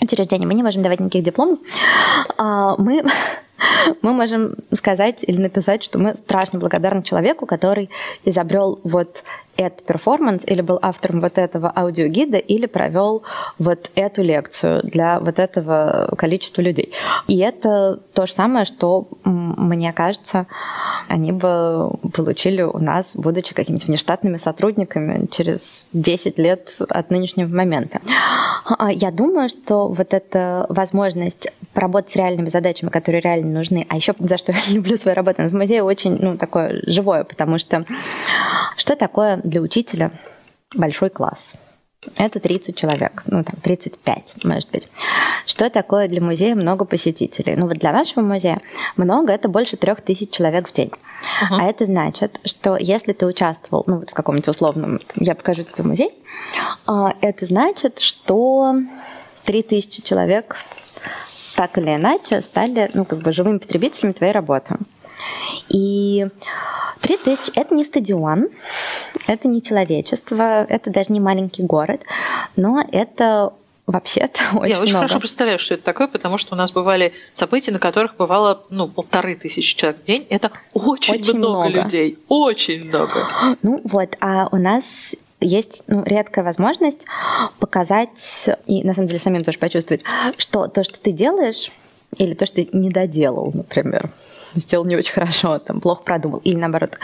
[0.02, 1.60] учреждения, мы не можем давать никаких дипломов.
[2.38, 3.04] А, мы,
[4.02, 7.90] мы можем сказать или написать, что мы страшно благодарны человеку, который
[8.24, 9.24] изобрел вот
[9.58, 13.24] этот перформанс или был автором вот этого аудиогида или провел
[13.60, 16.92] вот эту лекцию для вот этого количества людей.
[17.28, 20.48] И это то же самое, что, мне кажется,
[21.08, 28.00] они бы получили у нас, будучи какими-то внештатными сотрудниками через 10 лет от нынешнего момента.
[28.66, 33.98] А, Я думаю, что вот эта возможность поработать с реальными задачами, которые реально нужны, а
[33.98, 37.86] еще за что я люблю свою работу, в музее очень ну, такое живое, потому что
[38.78, 40.12] что такое для учителя
[40.74, 41.54] большой класс?
[42.18, 44.88] Это 30 человек, ну там 35, может быть.
[45.48, 47.56] Что такое для музея много посетителей?
[47.56, 48.62] Ну вот для вашего музея
[48.96, 50.92] много, это больше трех тысяч человек в день.
[51.42, 51.64] Ага.
[51.64, 55.84] А это значит, что если ты участвовал, ну вот в каком-нибудь условном, я покажу тебе
[55.84, 56.12] музей,
[56.86, 58.76] а, это значит, что
[59.46, 60.58] 3000 человек
[61.56, 64.76] так или иначе стали, ну как бы живыми потребителями твоей работы.
[65.70, 66.28] И
[67.02, 68.48] Три тысячи– это не стадион,
[69.28, 72.02] это не человечество, это даже не маленький город,
[72.56, 73.54] но это
[73.88, 75.08] Вообще-то очень Я очень много.
[75.08, 78.88] хорошо представляю, что это такое, потому что у нас бывали события, на которых бывало ну,
[78.88, 80.26] полторы тысячи человек в день.
[80.32, 81.84] Это очень, Очень много, много.
[81.84, 82.18] людей.
[82.28, 83.28] Очень много.
[83.62, 85.16] Ну вот, а у нас
[85.46, 87.06] есть ну, редкая возможность
[87.60, 90.04] показать и на самом деле самим тоже почувствовать,
[90.38, 91.72] что то, что ты делаешь,
[92.18, 94.10] или то, что ты не доделал, например,
[94.54, 96.98] сделал не очень хорошо, там плохо продумал, или наоборот,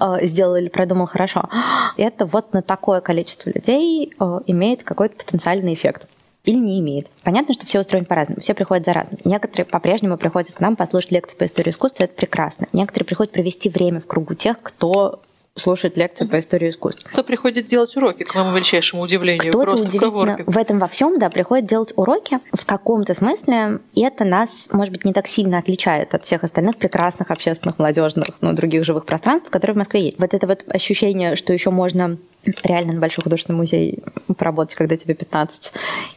[0.00, 1.48] э, сделал или продумал хорошо,
[1.96, 6.06] это вот на такое количество людей э, имеет какой-то потенциальный эффект.
[6.44, 7.08] Или не имеет.
[7.24, 9.20] Понятно, что все устроены по-разному, все приходят за разным.
[9.24, 12.68] Некоторые по-прежнему приходят к нам послушать лекции по истории искусства, это прекрасно.
[12.72, 15.20] Некоторые приходят провести время в кругу тех, кто
[15.58, 17.08] слушает лекции по истории искусства.
[17.12, 20.48] Кто приходит делать уроки, к моему величайшему удивлению, Кто-то просто в удивительно коворкинг.
[20.54, 22.38] в этом во всем, да, приходит делать уроки.
[22.52, 27.30] В каком-то смысле это нас, может быть, не так сильно отличает от всех остальных прекрасных
[27.30, 30.18] общественных, молодежных, ну, других живых пространств, которые в Москве есть.
[30.18, 32.16] Вот это вот ощущение, что еще можно
[32.62, 34.02] реально на Большой художественный музей
[34.36, 35.72] поработать, когда тебе 15,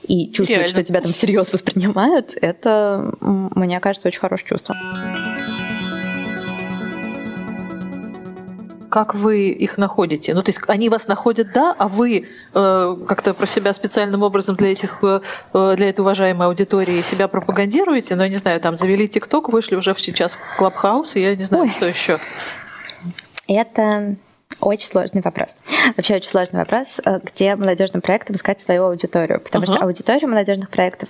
[0.08, 0.68] и чувствовать, Реально.
[0.68, 4.76] что тебя там всерьез воспринимают, это, мне кажется, очень хорошее чувство.
[8.92, 10.34] Как вы их находите?
[10.34, 14.58] Ну, то есть они вас находят, да, а вы э, как-то про себя специальным образом
[14.58, 15.22] для этих, э,
[15.54, 18.16] э, для этой уважаемой аудитории себя пропагандируете?
[18.18, 21.46] Ну, я не знаю, там завели ТикТок, вышли уже сейчас в Клабхаус, и я не
[21.46, 21.70] знаю, Ой.
[21.70, 22.18] что еще.
[23.48, 24.18] Это
[24.60, 25.56] очень сложный вопрос.
[25.96, 29.40] Вообще очень сложный вопрос, э, где молодежным проектам искать свою аудиторию.
[29.40, 29.76] Потому Ага.
[29.76, 31.08] что аудитория молодежных проектов,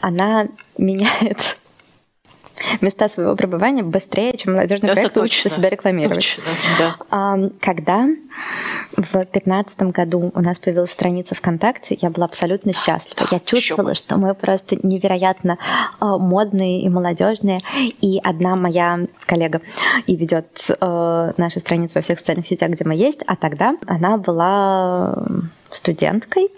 [0.00, 1.56] она меняет
[2.80, 5.58] места своего пребывания быстрее, чем молодежный Это проект учится точно.
[5.58, 6.36] себя рекламировать.
[6.36, 6.96] Точно, да.
[7.10, 8.06] Ам, Когда
[8.96, 13.26] в 2015 году у нас появилась страница ВКонтакте, я была абсолютно счастлива.
[13.30, 15.58] Я чувствовала, что мы просто невероятно
[15.98, 17.60] а, модные и молодежные.
[18.00, 19.60] И одна моя коллега
[20.06, 24.16] и ведет э, наши страницы во всех социальных сетях, где мы есть, а тогда она
[24.16, 25.14] была
[25.76, 26.48] студенткой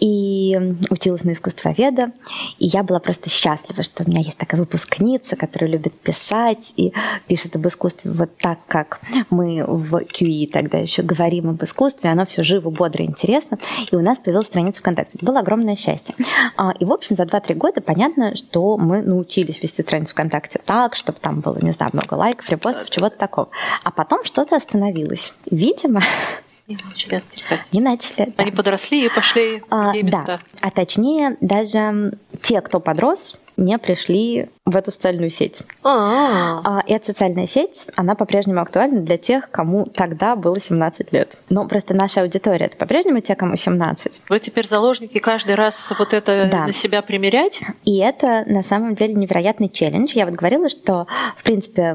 [0.00, 2.12] и училась на искусствоведа.
[2.58, 6.92] И я была просто счастлива, что у меня есть такая выпускница, которая любит писать и
[7.26, 9.00] пишет об искусстве вот так, как
[9.30, 12.10] мы в QE тогда еще говорим об искусстве.
[12.10, 13.58] Оно все живо, бодро, интересно.
[13.90, 15.12] И у нас появилась страница ВКонтакте.
[15.16, 16.14] Это было огромное счастье.
[16.56, 20.96] А, И, в общем, за 2-3 года понятно, что мы научились вести страницу ВКонтакте так,
[20.96, 23.48] чтобы там было, не знаю, много лайков, репостов, чего-то такого.
[23.82, 25.32] А потом что-то остановилось.
[25.50, 26.02] Видимо,
[26.66, 27.22] Начали
[27.72, 28.32] не начали.
[28.36, 28.42] да.
[28.42, 30.18] Они подросли и пошли в А, другие да.
[30.18, 30.40] места.
[30.62, 35.60] А точнее, даже те, кто подрос, не пришли в эту социальную сеть.
[35.82, 41.36] А, А эта социальная сеть, она по-прежнему актуальна для тех, кому тогда было 17 лет.
[41.50, 44.22] Но просто наша аудитория это по-прежнему те, кому 17.
[44.30, 46.64] Вы теперь заложники каждый раз вот это Да.
[46.66, 47.60] на себя примерять?
[47.84, 50.12] И это на самом деле невероятный челлендж.
[50.14, 51.94] Я вот говорила, что, в принципе,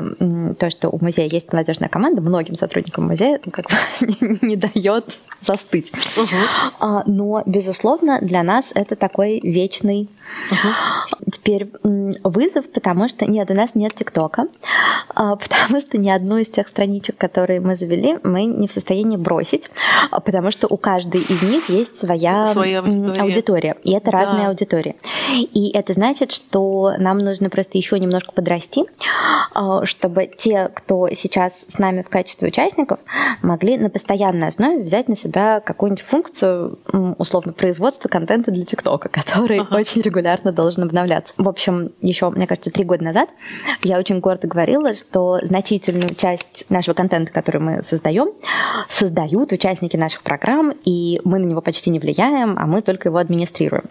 [0.60, 3.76] то, что у музея есть молодежная команда, многим сотрудникам музея ну, как бы
[4.22, 5.92] не, не дает застыть.
[6.80, 10.08] А, Но, безусловно, для нас это такой вечный
[11.32, 12.14] теперь м,
[12.60, 14.48] вызов, потому что нет, у нас нет ТикТока,
[15.16, 19.18] а, потому что ни одну из тех страничек, которые мы завели, мы не в состоянии
[19.18, 19.70] бросить,
[20.12, 23.22] а, потому что у каждой из них есть своя Своя аудитория.
[23.22, 24.18] аудитория, и это Да.
[24.20, 24.96] разные аудитории.
[25.32, 28.84] И это значит, что нам нужно просто еще немножко подрасти,
[29.54, 33.00] а, чтобы те, кто сейчас с нами в качестве участников,
[33.42, 36.80] могли на постоянной основе взять на себя какую-нибудь функцию,
[37.18, 39.76] условно, производства контента для ТикТока, который Ага.
[39.76, 41.34] очень регулярно должен обновляться.
[41.38, 43.30] В общем, еще, мне кажется, три года назад
[43.84, 48.30] я очень гордо говорила, что значительную часть нашего контента, который мы создаем,
[48.90, 53.18] создают участники наших программ, и мы на него почти не влияем, а мы только его
[53.18, 53.84] администрируем.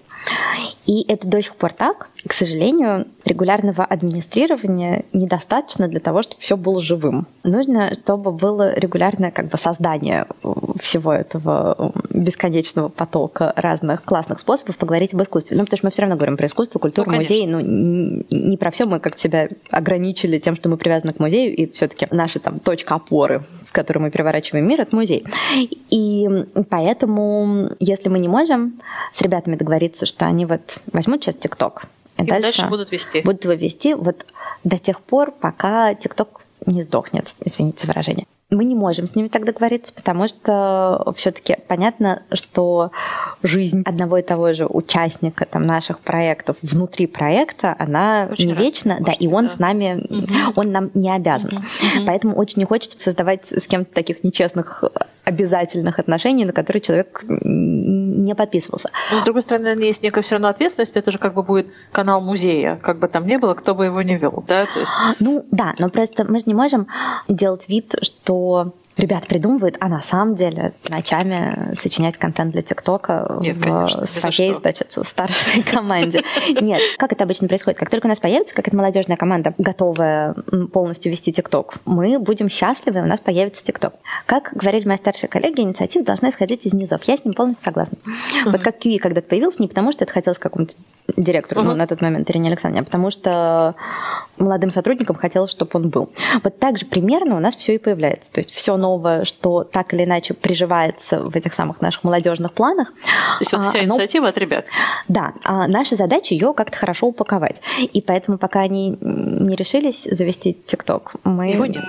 [0.86, 2.08] И это до сих пор так.
[2.26, 7.26] К сожалению, регулярного администрирования недостаточно для того, чтобы все было живым.
[7.44, 14.40] Нужно, чтобы было регулярное как бы создание э, всего этого э, бесконечного потока разных классных
[14.40, 15.56] способов поговорить об искусстве.
[15.56, 17.46] Ну, потому что мы все равно говорим про искусство, культуру, Ну, музей.
[17.46, 21.70] Ну, не про все мы как себя ограничили тем, что мы привязаны к музею, и
[21.70, 25.24] все-таки наша там точка опоры, с которой мы переворачиваем мир, это музей.
[25.90, 26.28] И
[26.68, 28.80] поэтому, если мы не можем
[29.12, 31.86] с ребятами договориться, что они вот возьмут сейчас ТикТок,
[32.18, 33.20] и, И дальше будут вести.
[33.22, 34.26] будут его вести вот
[34.64, 38.26] до тех пор, пока ТикТок не сдохнет, извините выражение.
[38.50, 42.92] Мы не можем с ними так договориться, потому что все-таки понятно, что
[43.42, 48.96] жизнь одного и того же участника там, наших проектов внутри проекта, она Очень не вечна,
[49.00, 49.52] да, и он да.
[49.52, 50.02] с нами,
[50.56, 51.62] он нам не обязан.
[52.06, 54.82] Поэтому очень не хочется создавать с кем-то таких нечестных
[55.24, 57.22] обязательных отношений, на которые человек
[58.28, 58.90] не подписывался.
[59.10, 62.20] Но, с другой стороны, есть некая все равно ответственность, это же как бы будет канал
[62.20, 64.66] музея, как бы там ни было, кто бы его не вел, да?
[64.66, 64.92] То есть...
[65.20, 66.86] Ну да, но просто мы же не можем
[67.28, 73.60] делать вид, что ребят придумывают, а на самом деле ночами сочинять контент для ТикТока в
[73.60, 76.22] конечно, своей, значит, старшей команде.
[76.60, 77.78] Нет, как это обычно происходит?
[77.78, 80.34] Как только у нас появится какая-то молодежная команда, готовая
[80.72, 83.94] полностью вести ТикТок, мы будем счастливы, у нас появится ТикТок.
[84.26, 87.02] Как говорили мои старшие коллеги, инициатива должна исходить из низов.
[87.04, 87.98] Я с ним полностью согласна.
[88.44, 90.74] Вот как QE когда-то появился, не потому что это хотелось какому-то
[91.22, 93.74] директору, ну, на тот момент Ирине Александровне, а потому что
[94.38, 96.10] молодым сотрудникам хотелось, чтобы он был.
[96.42, 98.32] Вот так же примерно у нас все и появляется.
[98.32, 102.92] То есть все новое, что так или иначе приживается в этих самых наших молодежных планах.
[102.92, 104.66] То есть вот вся а, оно- инициатива от ребят.
[105.08, 107.60] Да, а наша задача ее как-то хорошо упаковать.
[107.80, 111.50] И поэтому пока они не решились завести ТикТок, мы...
[111.50, 111.84] Его нет.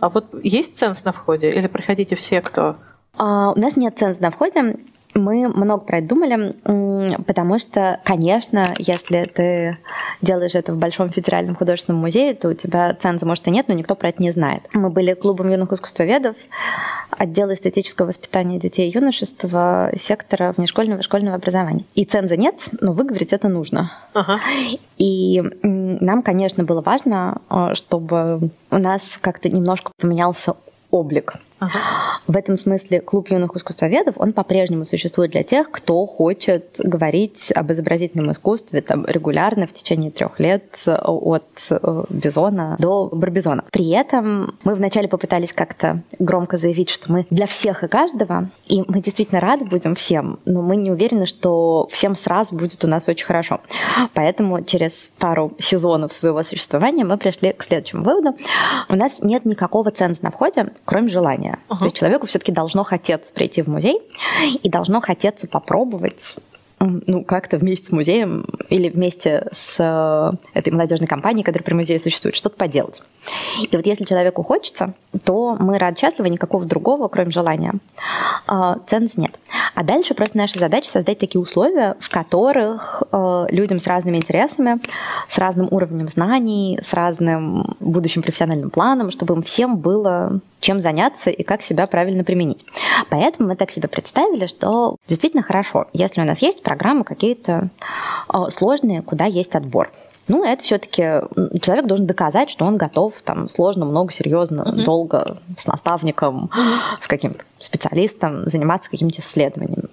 [0.00, 2.76] А вот есть ценз на входе или приходите все, кто...
[3.16, 4.76] А, У нас нет ценз на входе.
[5.18, 6.54] Мы много про это думали,
[7.26, 9.78] потому что, конечно, если ты
[10.22, 13.74] делаешь это в Большом федеральном художественном музее, то у тебя ценза, может, и нет, но
[13.74, 14.62] никто про это не знает.
[14.72, 16.36] Мы были клубом юных искусствоведов,
[17.10, 21.84] отдела эстетического воспитания детей и юношества, сектора внешкольного и школьного образования.
[21.94, 23.90] И ценза нет, но выговорить это нужно.
[24.14, 24.40] Ага.
[24.98, 30.54] И нам, конечно, было важно, э, чтобы у нас как-то немножко поменялся
[30.90, 31.34] облик.
[31.58, 31.80] Ага.
[32.28, 37.72] В этом смысле клуб юных искусствоведов, он по-прежнему существует для тех, кто хочет говорить об
[37.72, 43.64] изобразительном искусстве там, регулярно в течение трех лет э, от э, Бизона до Барбизона.
[43.72, 48.84] При этом мы вначале попытались как-то громко заявить, что мы для всех и каждого, и
[48.86, 53.08] мы действительно рады будем всем, но мы не уверены, что всем сразу будет у нас
[53.08, 53.60] очень хорошо.
[54.12, 58.36] Поэтому через пару сезонов своего существования мы пришли к следующему выводу.
[58.90, 61.47] У нас нет никакого ценза на входе, кроме желания.
[61.68, 61.80] Ага.
[61.80, 64.00] То есть человеку все-таки должно хотеться прийти в музей
[64.62, 66.36] и должно хотеться попробовать
[66.80, 71.98] ну, как-то вместе с музеем или вместе с э, этой молодежной компанией, которая при музее
[71.98, 73.02] существует, что-то поделать.
[73.70, 77.72] И вот если человеку хочется, то мы рады, счастливы, никакого другого, кроме желания,
[78.48, 79.38] э, ценз нет.
[79.74, 84.80] А дальше просто наша задача создать такие условия, в которых э, людям с разными интересами,
[85.28, 91.30] с разным уровнем знаний, с разным будущим профессиональным планом, чтобы им всем было чем заняться
[91.30, 92.64] и как себя правильно применить.
[93.10, 97.68] Поэтому мы так себе представили, что действительно хорошо, если у нас есть программы какие-то
[98.32, 99.90] э, сложные, куда есть отбор.
[100.28, 101.22] Ну, это все-таки
[101.62, 106.50] человек должен доказать, что он готов там сложно, много, серьезно, долго с наставником,
[107.00, 109.88] с каким-то специалистом заниматься какими-то исследованиями.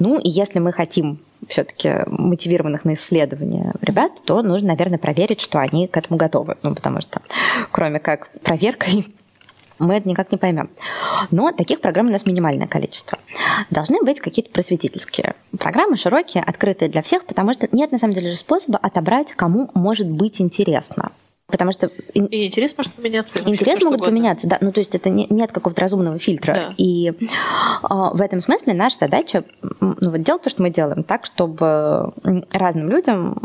[0.00, 5.60] Ну, и если мы хотим все-таки мотивированных на исследования ребят, то нужно, наверное, проверить, что
[5.60, 6.56] они к этому готовы.
[6.62, 7.20] Ну, потому что
[7.70, 9.06] кроме как проверкой
[9.78, 10.70] мы это никак не поймем.
[11.30, 13.18] Но таких программ у нас минимальное количество.
[13.70, 18.32] Должны быть какие-то просветительские программы, широкие, открытые для всех, потому что нет на самом деле
[18.32, 21.10] же способа отобрать, кому может быть интересно.
[21.48, 23.38] Потому что И интерес может поменяться.
[23.46, 24.06] интерес могут угодно.
[24.06, 24.58] поменяться, да.
[24.60, 26.52] Ну, то есть это не- нет какого-то разумного фильтра.
[26.52, 26.74] Да.
[26.76, 27.12] И
[27.82, 29.44] а, в этом смысле наша задача
[29.80, 32.12] ну, вот делать то, что мы делаем, так, чтобы
[32.50, 33.36] разным людям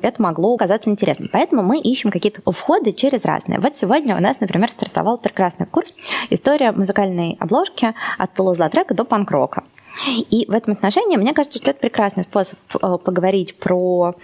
[0.00, 1.28] это могло казаться интересным.
[1.30, 3.58] Поэтому мы ищем какие-то входы через разные.
[3.58, 5.94] Вот сегодня у нас, например, стартовал прекрасный курс
[6.30, 9.64] «История музыкальной обложки от полузлотрека до панк-рока».
[10.08, 14.14] И в этом отношении мне кажется, что это прекрасный способ э, поговорить про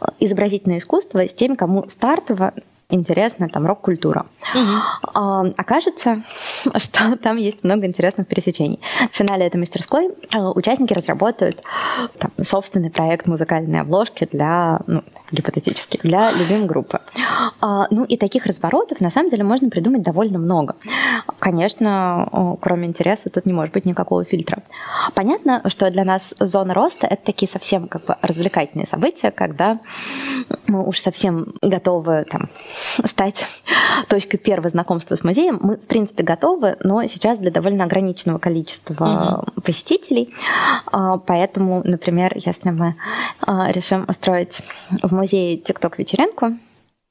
[0.00, 2.52] э, изобразительное искусство с теми, кому стартово
[2.92, 4.26] интересна там рок-культура.
[5.14, 6.22] А, Окажется,
[6.76, 8.80] что там есть много интересных пересечений.
[9.10, 11.62] В финале этой мастерской э, участники разработают
[12.18, 17.00] там, собственный проект музыкальной обложки для, ну, гипотетически, для любимой группы.
[17.60, 20.76] А, Ну и таких разворотов на самом деле можно придумать довольно много.
[21.38, 24.62] Конечно, кроме интереса тут не может быть никакого фильтра.
[25.14, 29.78] Понятно, что для нас зона роста это такие совсем как бы развлекательные события, когда
[30.66, 32.48] мы уж совсем готовы там,
[33.04, 33.44] стать
[34.08, 35.58] точкой первого знакомства с музеем.
[35.62, 40.34] Мы, в принципе, готовы, но сейчас для довольно ограниченного количества посетителей.
[40.90, 42.96] А, Поэтому, например, если мы
[43.40, 44.60] а, решим устроить
[45.02, 46.52] в музее ТикТок-вечеринку,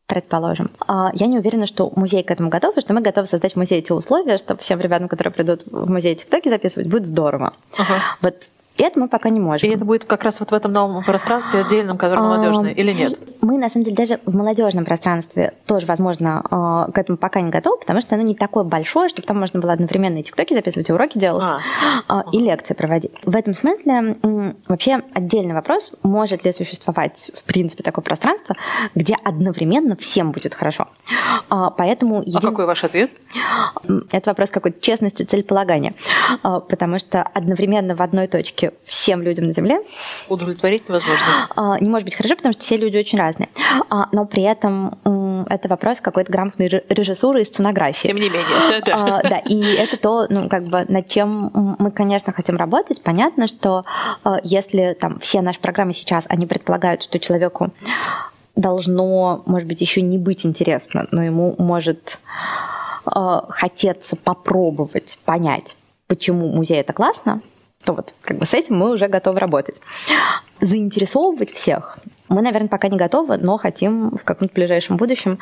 [0.08, 0.70] предположим.
[0.88, 3.56] А, Я не уверена, что музей к этому готов, и что мы готовы создать в
[3.56, 7.54] музее те условия, чтобы всем ребятам, которые придут в музей ТикТоки записывать, будет здорово.
[7.78, 8.02] Ага.
[8.22, 8.36] Вот
[8.78, 9.70] это мы пока не можем.
[9.70, 12.94] И это будет как раз вот в этом новом пространстве отдельном, которое А, молодежное, или
[12.94, 13.20] нет?
[13.42, 17.50] мы, на самом деле, даже в молодежном пространстве тоже, возможно, э, к этому пока не
[17.50, 20.90] готовы, потому что оно не такое большое, чтобы там можно было одновременно и тиктоки записывать,
[20.90, 21.46] и уроки делать,
[22.08, 22.24] а.
[22.32, 23.12] и лекции проводить.
[23.26, 24.16] В этом смысле
[24.68, 28.56] вообще отдельный вопрос, может ли существовать, в принципе, такое пространство,
[28.96, 30.88] где одновременно всем будет хорошо.
[31.50, 32.24] А, поэтому...
[32.34, 33.12] А какой ваш ответ?
[34.12, 35.94] Это вопрос какой-то честности, целеполагания.
[36.42, 39.82] Потому что одновременно в одной точке всем людям на Земле...
[40.30, 41.78] Удовлетворить невозможно.
[41.80, 43.50] Не может быть хорошо, потому что все люди очень разные.
[44.12, 48.08] Но при этом это вопрос какой-то грамотной режиссуры и сценографии.
[48.08, 49.38] Тем не менее, да, да.
[49.40, 53.02] и это то, ну, как бы, над чем мы, конечно, хотим работать.
[53.02, 53.86] Понятно, что
[54.44, 57.72] если там все наши программы сейчас, они предполагают, что человеку
[58.56, 62.20] должно, может быть, еще не быть интересно, но ему может
[63.06, 67.42] э, хотеться попробовать понять, почему музей это классно,
[67.84, 69.80] то вот как бы с этим мы уже готовы работать.
[70.60, 71.98] Заинтересовывать всех
[72.32, 75.38] мы, наверное, пока не готовы, но хотим в каком-то ближайшем будущем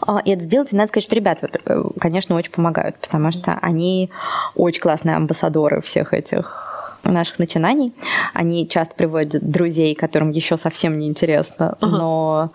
[0.00, 0.72] а, и это сделать.
[0.72, 4.10] И надо сказать, что ребята, э, конечно, очень помогают, потому что они
[4.54, 7.92] очень классные амбассадоры всех этих наших начинаний.
[8.34, 11.96] Они часто приводят друзей, которым еще совсем не интересно, ага.
[11.96, 12.52] но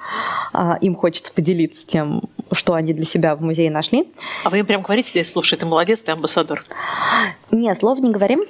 [0.54, 4.08] а, им хочется поделиться тем, что они для себя в музее нашли.
[4.44, 6.64] А вы им прям говорите, слушай, ты молодец, ты амбассадор?
[7.52, 8.44] Нет, слов не говорим.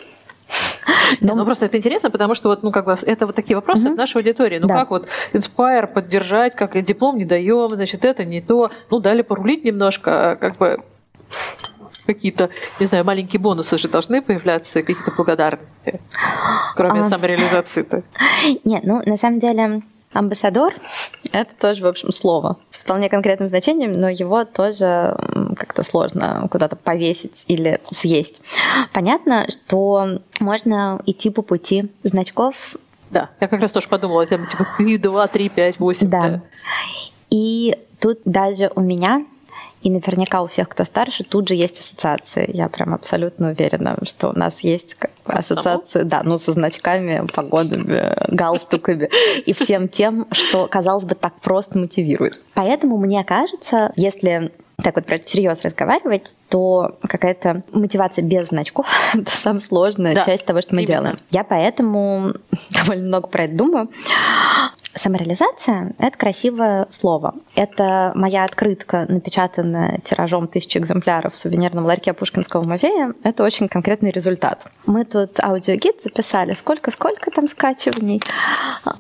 [1.22, 1.36] Но...
[1.36, 3.96] Ну, просто это интересно, потому что вот, ну, как бы, это вот такие вопросы угу.
[3.96, 4.60] нашей аудитории.
[4.60, 4.76] Ну, да.
[4.76, 8.72] как вот Inspire поддержать, как диплом не даем, значит, это не то.
[8.90, 10.80] Ну, дали порулить немножко, а как бы
[12.06, 16.02] какие-то, не знаю, маленькие бонусы же должны появляться, какие-то благодарности,
[16.76, 17.04] кроме а...
[17.04, 18.04] самореализации-то.
[18.64, 19.82] Нет, ну, на самом деле,
[20.14, 20.74] амбассадор–
[21.32, 25.16] это тоже, в общем, слово с вполне конкретным значением, но его тоже
[25.58, 28.42] как-то сложно куда-то повесить или съесть.
[28.94, 32.76] Понятно, что можно идти по пути значков.
[33.10, 34.48] Да, я как раз тоже подумала, типа
[34.78, 36.10] Q, 2, 3, 5, 8.
[36.10, 36.22] Да.
[36.22, 36.42] да.
[37.30, 39.26] И тут даже у меня
[39.84, 42.50] и наверняка у всех, кто старше, тут же есть ассоциации.
[42.54, 47.24] Я прям абсолютно уверена, что у нас есть как бы, ассоциации, да, ну со значками,
[47.34, 49.10] погодами, галстуками
[49.46, 52.40] и всем тем, что, казалось бы, так просто мотивирует.
[52.54, 59.32] Поэтому мне кажется, если так вот про всерьез разговаривать, то какая-то мотивация без значков— это
[59.32, 60.94] самая сложная да, часть того, что мы именно.
[60.94, 61.20] делаем.
[61.30, 62.34] Я поэтому
[62.72, 63.90] довольно много про это думаю.
[64.96, 67.34] Самореализация— это красивое слово.
[67.56, 73.14] Это моя открытка, напечатанная тиражом тысячи экземпляров в сувенирном ларьке Пушкинского музея.
[73.24, 74.68] Это очень конкретный результат.
[74.86, 76.54] Мы тут аудиогид записали.
[76.54, 78.22] Сколько-сколько там скачиваний?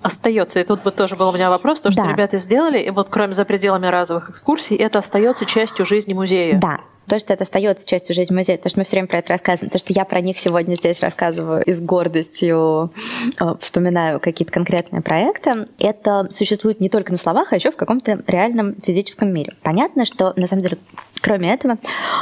[0.02, 0.60] Остается.
[0.60, 1.82] И тут бы тоже был у меня вопрос.
[1.82, 2.10] То, что да.
[2.10, 6.60] ребята сделали, и вот кроме за пределами разовых экскурсий, это остается частью жизни музея.
[6.60, 9.34] Да, то, что это остается частью жизни музея, то, что мы все время про это
[9.34, 12.92] рассказываем, то, что я про них сегодня здесь рассказываю и с гордостью
[13.40, 18.24] э, вспоминаю какие-то конкретные проекты, это существует не только на словах, а еще в каком-то
[18.28, 19.54] реальном физическом мире.
[19.62, 20.78] Понятно, что на самом деле
[21.24, 21.78] Кроме этого,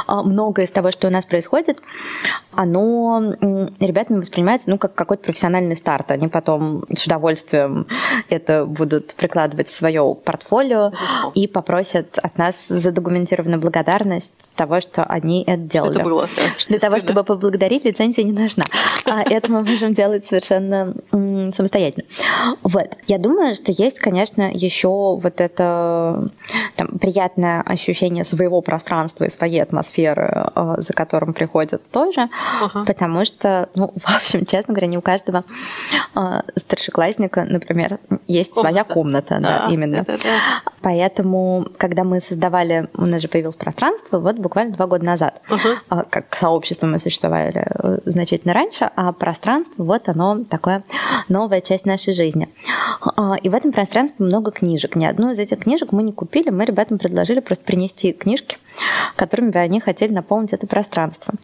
[0.06, 1.80] а, многое из того, что у нас происходит,
[2.52, 3.34] оно
[3.80, 6.12] ребятами воспринимается ну, как какой-то профессиональный старт.
[6.12, 7.88] Они потом с удовольствием
[8.28, 10.92] это будут прикладывать в свое портфолио
[11.34, 15.94] и попросят от нас задокументированную благодарность того, что они это делали.
[15.96, 18.64] Это было, да, Для того, чтобы поблагодарить, лицензия не нужна.
[19.04, 22.04] А это мы можем делать совершенно самостоятельно.
[22.62, 22.88] Вот.
[23.06, 26.28] Я думаю, что есть, конечно, еще вот это
[26.76, 32.28] там, приятное ощущение своего пространства и своей атмосферы, э, за которым приходят тоже,
[32.62, 32.86] uh-huh.
[32.86, 35.44] потому что, ну, в общем, честно говоря, не у каждого
[36.14, 38.68] э, старшеклассника, например, есть комната.
[38.70, 39.96] своя комната, да, да именно.
[39.96, 40.62] Это, да.
[40.80, 46.06] Поэтому, когда мы создавали, у нас же появилось пространство, вот буквально два года назад, uh-huh.
[46.08, 50.84] как сообщество мы существовали э, значительно раньше, а пространство, вот оно такое
[51.28, 52.48] новая часть нашей жизни.
[53.16, 54.96] А, и в этом пространстве много книжек.
[54.96, 58.58] Ни одну из этих книжек мы не купили, мы ребятам предложили просто принести книжки,
[59.16, 61.34] которыми бы они хотели наполнить это пространство.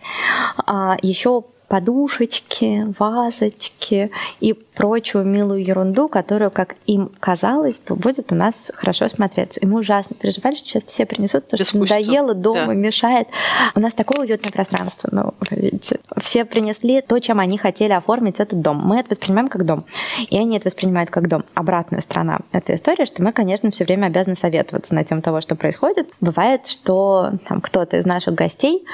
[0.67, 4.11] А еще подушечки, вазочки
[4.41, 9.61] и прочую милую ерунду, которую, как им казалось, будет у нас хорошо смотреться.
[9.61, 12.75] И мы ужасно переживали, что сейчас все принесут, то, что надоело дома, да.
[12.75, 13.29] мешает.
[13.75, 15.99] У нас такое уютное пространство, ну, видите.
[16.17, 18.79] Все принесли то, чем они хотели оформить этот дом.
[18.79, 19.85] Мы это воспринимаем как дом,
[20.31, 21.45] и они это воспринимают как дом.
[21.55, 25.57] Обратная сторона этой истории, что мы, конечно, все время обязаны советоваться на тем того, что
[25.57, 26.09] происходит.
[26.21, 28.85] Бывает, что там кто-то из наших гостей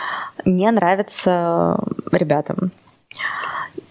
[0.45, 1.79] не нравится
[2.11, 2.64] ребятам.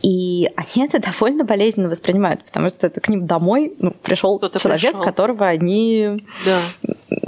[0.02, 4.82] И они это довольно болезненно воспринимают, потому что это к ним домой ну, пришел человек,
[4.82, 5.02] пришел.
[5.02, 6.60] которого они да.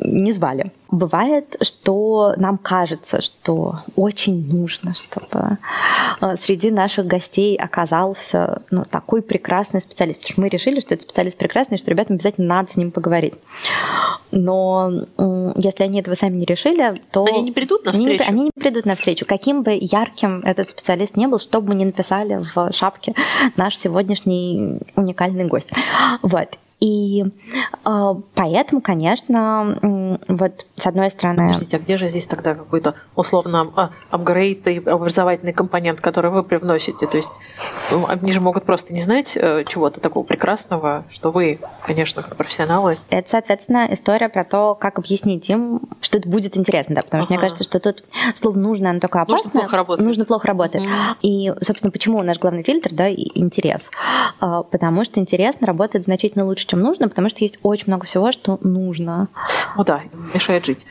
[0.06, 0.72] Не звали.
[0.92, 5.58] Бывает, что нам кажется, что очень нужно, чтобы
[6.22, 10.20] э, среди наших гостей оказался ну, такой прекрасный специалист.
[10.22, 13.34] Потому что мы решили, что этот специалист прекрасный, что ребятам обязательно надо с ним поговорить.
[14.32, 15.06] Но
[15.56, 17.26] если они этого сами не решили, то...
[17.26, 18.24] Они не придут на встречу?
[18.28, 19.26] Они, они не придут на встречу.
[19.26, 23.14] Каким бы ярким этот специалист не был, что бы мы ни написали в шапке
[23.56, 25.70] наш сегодняшний уникальный гость.
[26.22, 26.58] Вот.
[26.86, 27.24] И
[27.84, 31.48] э, поэтому, конечно, вот с одной стороны...
[31.48, 36.44] Подождите, а где же здесь тогда какой-то условно а, апгрейд и образовательный компонент, который вы
[36.44, 37.08] привносите?
[37.08, 37.30] То есть
[37.92, 42.36] ну, они же могут просто не знать э, чего-то такого прекрасного, что вы, конечно, как
[42.36, 42.98] профессионалы.
[43.10, 47.26] Это, соответственно, история про то, как объяснить им, что это будет интересно, да, потому ага.
[47.26, 48.04] что мне кажется, что тут
[48.36, 49.46] слово нужно, оно только опасно.
[49.46, 50.08] Нужно плохо работает.
[50.08, 50.86] Нужно плохо работает.
[50.86, 50.94] Угу.
[51.24, 53.90] И, собственно, почему наш главный фильтр, да, интерес?
[54.40, 58.32] А, потому что интересно работает значительно лучше, чем нужно, потому что есть очень много всего,
[58.32, 59.28] что нужно.
[59.78, 60.04] Ну да,
[60.34, 60.86] мешает жить.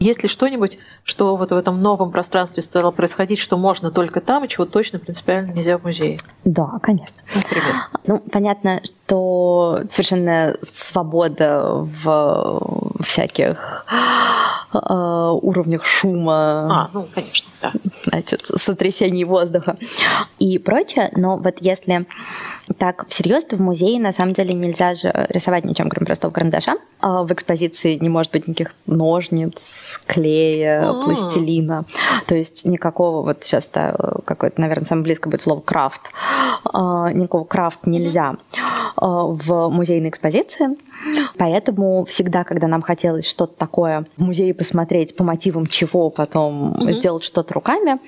[0.00, 4.44] Есть ли что-нибудь, что вот в этом новом пространстве стало происходить, что можно только там,
[4.44, 6.18] и чего точно принципиально нельзя в музее?
[6.44, 7.18] Да, конечно.
[7.34, 7.74] Например?
[8.06, 13.86] Ну, понятно, что совершенно свобода в всяких
[14.72, 14.78] э,
[15.42, 16.84] уровнях шума.
[16.84, 17.72] А, ну, конечно, да.
[18.04, 19.76] Значит, сотрясений воздуха
[20.38, 21.10] и прочее.
[21.16, 22.06] Но вот если
[22.78, 26.76] так всерьез, то в музее на самом деле нельзя же рисовать ничем, кроме простого карандаша.
[27.00, 31.02] А в экспозиции не может быть никаких ножниц, клея, А-а-а.
[31.02, 31.84] пластилина.
[32.26, 36.02] То есть никакого, вот сейчас -то какое-то, наверное, самое близкое будет слово крафт.
[36.64, 38.36] А, никакого крафт нельзя
[38.96, 40.76] а, в музейной экспозиции.
[41.36, 46.92] Поэтому всегда, когда нам хотелось что-то такое в музее посмотреть, по мотивам чего потом mm-hmm.
[46.92, 47.98] сделать что-то руками,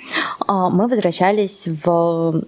[0.46, 2.42] а, мы возвращались в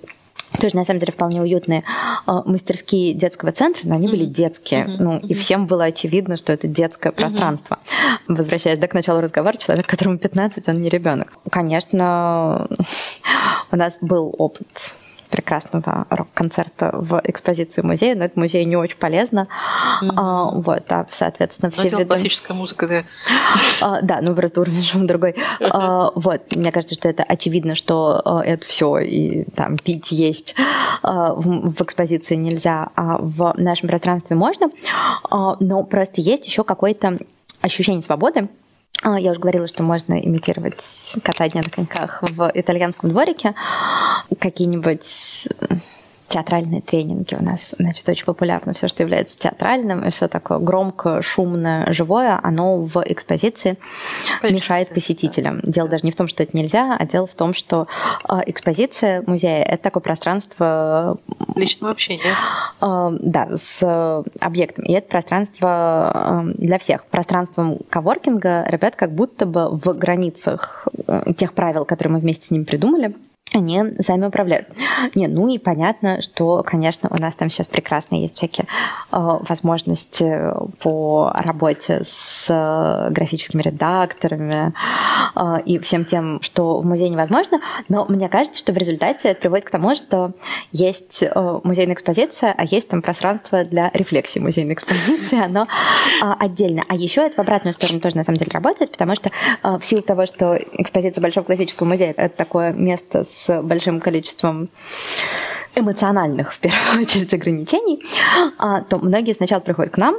[0.61, 1.85] тоже на самом деле вполне уютные
[2.27, 4.11] э, мастерские детского центра, но они mm-hmm.
[4.11, 4.85] были детские.
[4.85, 4.97] Mm-hmm.
[4.99, 5.27] Ну, mm-hmm.
[5.27, 7.79] и всем было очевидно, что это детское пространство.
[7.83, 8.35] Mm-hmm.
[8.37, 11.33] Возвращаясь да, к началу разговора, человек, которому 15, он не ребенок.
[11.51, 12.69] Конечно,
[13.73, 14.67] у нас был опыт
[15.33, 19.49] прекрасного рок-концерта в экспозиции музея, но это музей не очень полезно.
[20.03, 20.13] Mm-hmm.
[20.15, 22.05] А, вот, а, соответственно, все виды...
[22.05, 23.03] классическая музыка, да.
[23.81, 25.35] А, да, ну просто уровень шум другой.
[25.61, 30.55] А, вот, мне кажется, что это очевидно, что а, это все и там пить, есть
[31.03, 34.71] а, в, в экспозиции нельзя, а в нашем пространстве можно.
[35.31, 37.19] А, но просто есть еще какое-то
[37.63, 38.49] ощущение свободы,
[39.05, 43.55] я уже говорила, что можно имитировать катание на коньках в итальянском дворике.
[44.39, 45.49] Какие-нибудь
[46.33, 51.21] театральные тренинги у нас, значит, очень популярно все, что является театральным, и все такое громкое,
[51.21, 53.77] шумное, живое, оно в экспозиции
[54.41, 54.55] Конечно.
[54.55, 55.61] мешает посетителям.
[55.63, 57.87] Дело даже не в том, что это нельзя, а дело в том, что
[58.25, 61.19] а, экспозиция музея— это такое пространство...
[61.55, 62.35] Личного общения.
[62.81, 64.87] А, да, с объектом.
[64.87, 67.05] И это пространство для всех.
[67.05, 72.51] Пространством коворкинга ребят как будто бы в границах э, тех правил, которые мы вместе с
[72.51, 73.15] ним придумали,
[73.53, 74.69] они сами управляют.
[75.15, 79.17] Не, ну и понятно, что, конечно, у нас там сейчас прекрасно есть всякие э,
[79.49, 84.73] возможности по работе с э, графическими редакторами
[85.37, 89.41] э, и всем тем, что в музее невозможно, но мне кажется, что в результате это
[89.41, 90.33] приводит к тому, что
[90.71, 96.85] есть э, музейная экспозиция, а есть там пространство для рефлексии музейной экспозиции, оно э, отдельно.
[96.89, 99.31] А еще это в обратную сторону тоже на самом деле работает, потому что
[99.63, 104.01] э, в силу того, что экспозиция Большого классического музея— это такое место с с большим
[104.01, 104.69] количеством
[105.75, 108.03] эмоциональных, в первую очередь, ограничений,
[108.59, 110.17] а, то многие сначала приходят к нам,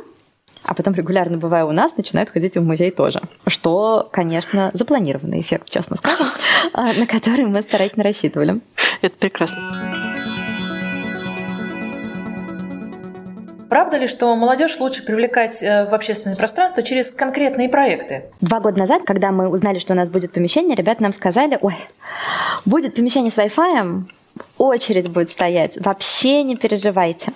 [0.63, 3.21] а потом регулярно бывая у нас, начинают ходить в музей тоже.
[3.47, 6.27] Что, конечно, запланированный эффект, честно скажем,
[6.73, 8.61] а, на который мы старательно рассчитывали.
[9.01, 10.02] Это прекрасно.
[13.73, 18.25] Правда ли, что молодежь лучше привлекать э, в общественное пространство через конкретные проекты?
[18.39, 21.75] Два года назад, когда мы узнали, что у нас будет помещение, ребята нам сказали, ой,
[22.65, 24.03] будет помещение с Wi-Fi,
[24.59, 25.83] очередь будет стоять.
[25.83, 27.33] Вообще не переживайте.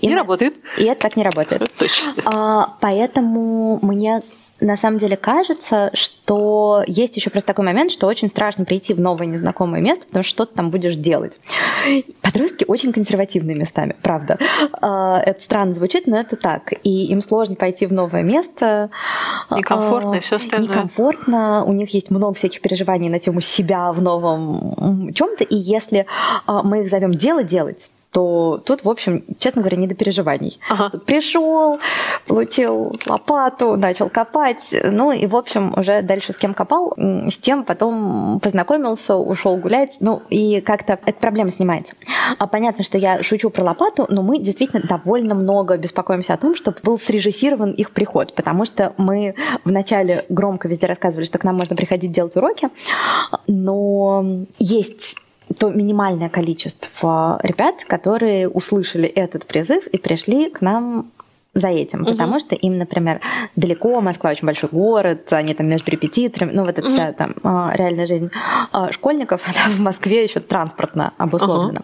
[0.00, 0.20] И не мы...
[0.20, 0.54] работает.
[0.78, 1.68] И это так не работает.
[1.76, 2.14] Точно.
[2.24, 4.22] А, поэтому мне
[4.60, 9.00] на самом деле кажется, что есть еще просто такой момент, что очень страшно прийти в
[9.00, 11.38] новое незнакомое место, потому что что ты там будешь делать.
[12.22, 14.38] Подростки очень консервативные местами, правда.
[14.80, 16.72] А, это странно звучит, но это так.
[16.82, 18.90] И им сложно пойти в новое место.
[19.50, 20.68] Некомфортно и все остальное.
[20.68, 21.64] Некомфортно.
[21.66, 25.44] У них есть много всяких переживаний на тему себя в новом чем-то.
[25.44, 26.06] И если
[26.46, 30.58] а, мы их зовем дело делать, то тут, в общем, честно говоря, не до переживаний.
[30.68, 30.90] Ага.
[30.90, 31.78] Тут пришел,
[32.26, 37.64] получил лопату, начал копать, ну и, в общем, уже дальше с кем копал, с тем
[37.64, 41.94] потом познакомился, ушел гулять, ну и как-то эта проблема снимается.
[42.38, 46.56] А понятно, что я шучу про лопату, но мы действительно довольно много беспокоимся о том,
[46.56, 49.34] чтобы был срежиссирован их приход, потому что мы
[49.64, 52.68] вначале громко везде рассказывали, что к нам можно приходить делать уроки,
[53.46, 54.24] но
[54.58, 55.16] есть
[55.58, 61.10] то минимальное количество ребят, которые услышали этот призыв и пришли к нам
[61.52, 63.20] за этим, потому что им, например,
[63.56, 67.72] далеко, Москва очень большой город, они там между репетиторами, ну вот эта вся там а,
[67.74, 68.30] реальная жизнь.
[68.70, 71.80] А, школьников, она в Москве еще транспортно обусловлена.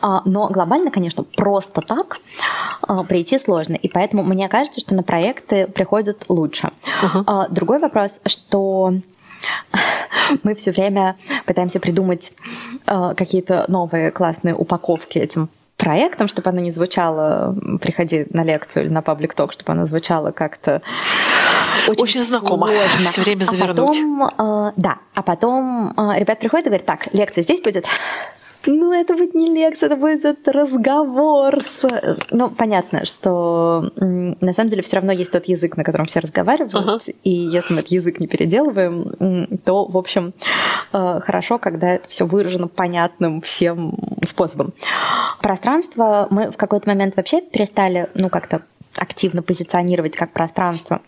[0.00, 2.18] А, Но глобально, конечно, просто так
[2.82, 6.70] а, прийти сложно, и поэтому мне кажется, что на проекты приходят лучше.
[7.26, 8.94] А, Другой вопрос, что
[10.42, 11.16] мы все время
[11.46, 12.32] пытаемся придумать
[12.86, 18.92] э, какие-то новые классные упаковки этим проектом, чтобы оно не звучало «приходи на лекцию» или
[18.92, 20.82] на паблик ток, чтобы оно звучало как-то
[21.88, 22.66] очень, Очень знакомо.
[22.68, 23.10] сложно.
[23.10, 23.76] Всё время А завернуть.
[23.76, 24.24] потом,
[24.68, 27.86] э, да, а потом э, ребят приходят и говорят, так, лекция здесь будет,
[28.66, 31.60] ну, это будет не лекция, это будет разговор.
[31.62, 31.86] С...
[32.30, 36.74] Ну, понятно, что на самом деле все равно есть тот язык, на котором все разговаривают.
[36.74, 36.98] Ага.
[37.22, 40.32] И если мы этот язык не переделываем, то, в общем,
[40.92, 43.96] э, хорошо, когда это все выражено понятным всем
[44.26, 44.72] способом.
[45.40, 48.62] Пространство мы в какой-то момент вообще перестали, ну, как-то
[48.96, 51.00] активно позиционировать как пространство,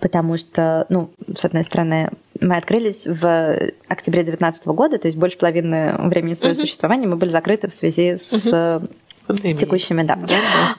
[0.00, 2.10] потому что, ну, с одной стороны,
[2.40, 7.30] мы открылись в октябре 2019 года, то есть больше половины времени своего существования мы были
[7.30, 8.80] закрыты в связи с
[9.28, 9.56] Пандемия.
[9.56, 10.18] текущими да,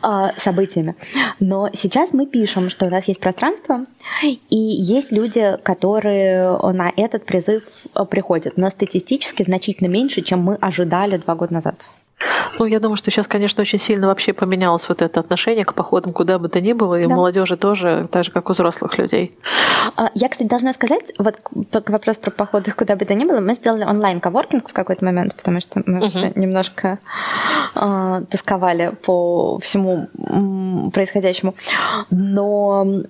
[0.02, 0.96] а, событиями.
[1.40, 3.86] Но сейчас мы пишем, что у нас есть пространство,
[4.24, 10.56] и есть люди, которые на этот призыв э, приходят, но статистически значительно меньше, чем мы
[10.56, 11.76] ожидали два года назад.
[12.60, 16.12] Ну, я думаю, что сейчас, конечно, очень сильно вообще поменялось вот это отношение к походам
[16.12, 17.14] куда бы то ни было, и Да.
[17.14, 19.38] у молодежи тоже, так же, как у взрослых людей.
[19.96, 21.38] А, Я, кстати, должна сказать, вот
[21.88, 25.62] вопросу про походы куда бы то ни было, мы сделали онлайн-коворкинг в какой-то момент, потому
[25.62, 26.10] что мы Мгм.
[26.10, 27.00] все немножко
[27.76, 30.08] а, тосковали по всему
[30.94, 31.56] происходящему.
[32.10, 33.04] Но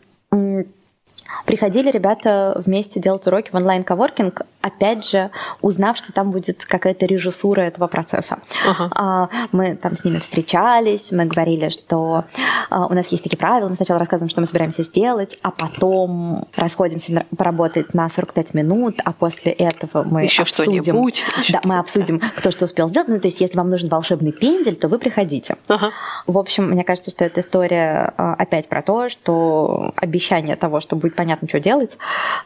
[1.45, 5.31] приходили ребята вместе делать уроки в онлайн-коворкинг, опять же,
[5.61, 8.39] узнав, что там будет какая-то режиссура этого процесса.
[8.67, 8.89] Ага.
[8.95, 12.25] А, Мы там с ними встречались, мы говорили, что
[12.69, 16.45] а, у нас есть такие правила, мы сначала рассказываем, что мы собираемся сделать, а потом
[16.55, 21.23] расходимся поработать на 45 минут, а после этого мы Еще обсудим, что-нибудь.
[21.49, 23.07] да, мы обсудим, кто что успел сделать.
[23.07, 25.55] Ну, то есть, если вам нужен волшебный пендель, то вы приходите.
[25.67, 25.91] Ага.
[26.27, 30.95] В общем, мне кажется, что эта история а, опять про то, что обещание того, что
[30.95, 31.97] будет понятно, что делать,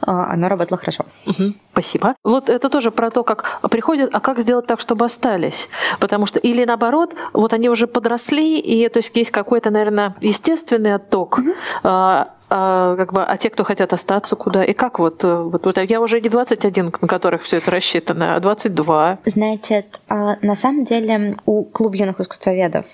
[0.02, 1.06] оно работало хорошо.
[1.26, 1.56] Мгм.
[1.72, 2.03] Спасибо.
[2.24, 5.70] Вот это тоже про то, как приходят, а как сделать так, чтобы остались.
[6.00, 10.96] Потому что, или наоборот, вот они уже подросли, и то есть есть какой-то, наверное, естественный
[10.96, 11.40] отток.
[11.84, 14.64] А, а, как бы, а те, кто хотят остаться, куда?
[14.64, 18.36] И как вот, э, вот, вот я уже не 21, на которых все это рассчитано,
[18.36, 19.18] а 22.
[19.26, 22.86] Значит, а, на самом деле у клуба юных искусствоведов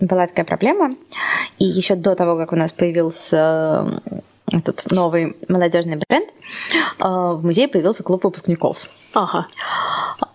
[0.00, 0.94] была такая проблема,
[1.58, 4.00] и еще до того, как у нас появился
[4.52, 6.28] этот новый молодежный бренд,
[6.98, 8.78] э, в музее появился клуб выпускников.
[9.14, 9.46] Ага.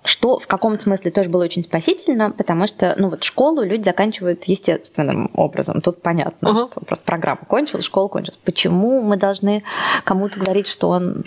[0.07, 4.45] Что в каком-то смысле тоже было очень спасительно, потому что, ну вот школу люди заканчивают
[4.45, 5.81] естественным образом.
[5.81, 6.67] Тут понятно, Ага.
[6.71, 8.39] что просто программа кончилась, школа кончилась.
[8.45, 9.63] Почему мы должны
[10.05, 11.25] кому-то говорить, что он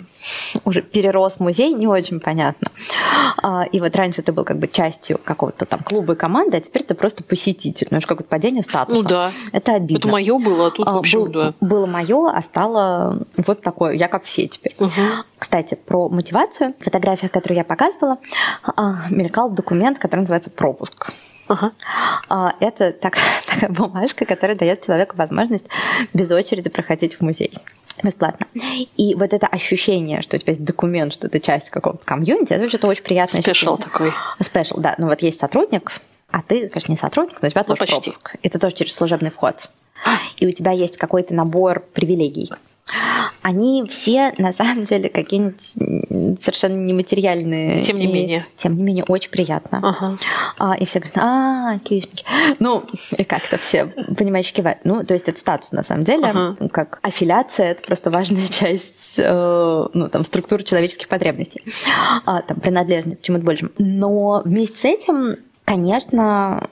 [0.65, 2.69] уже перерос музей, не очень понятно.
[3.43, 6.61] А, И вот раньше ты был как бы частью какого-то там клуба и команды, а
[6.61, 7.87] теперь ты просто посетитель.
[7.91, 9.03] Ну, это же какое-то падение статуса.
[9.03, 9.31] Ну да.
[9.51, 9.99] Это обидно.
[9.99, 11.53] Это мое было, а тут, А, в общем, был- да.
[11.61, 13.93] Было мое, а стало вот такое.
[13.93, 14.75] Я как все теперь.
[14.79, 15.23] Мгм.
[15.37, 16.73] Кстати, про мотивацию.
[16.79, 18.17] В фотографиях, которые я показывала,
[18.63, 18.70] а,
[19.09, 21.11] мелькал документ, который называется пропуск.
[21.47, 21.71] Ага.
[22.29, 23.17] А, Это так-
[23.47, 25.65] такая бумажка, которая дает человеку возможность
[26.13, 27.53] без очереди проходить в музей
[28.03, 28.47] бесплатно.
[28.97, 32.67] И вот это ощущение, что у тебя есть документ, что ты часть какого-то комьюнити, это
[32.69, 33.77] что-то очень приятное Спешл ощущение.
[33.83, 34.13] такой.
[34.39, 34.95] Спешл, да.
[34.97, 35.91] Ну вот есть сотрудник,
[36.31, 37.95] а ты, конечно, не сотрудник, но у тебя Ну, тоже почти.
[37.95, 38.35] пропуск.
[38.41, 39.55] Это тоже через служебный вход.
[40.37, 42.51] И у тебя есть какой-то набор привилегий.
[43.41, 45.61] Они все, на самом деле, какие-нибудь
[46.41, 47.81] совершенно нематериальные.
[47.81, 48.45] Тем не И, менее.
[48.55, 49.79] Тем не менее, очень приятно.
[49.81, 50.17] Ага.
[50.57, 52.23] А, и все говорят, а, киевники.
[52.59, 52.83] Ну,
[53.17, 53.87] и как-то все,
[54.17, 54.79] понимаешь, кивают.
[54.83, 56.55] Ну, то есть это статус, на самом деле, Ага.
[56.69, 61.63] как аффилиация, это просто важная часть, э, ну, там, структуры человеческих потребностей,
[62.25, 63.71] а, там, принадлежность к чему-то большему.
[63.77, 66.67] Но вместе с этим, конечно,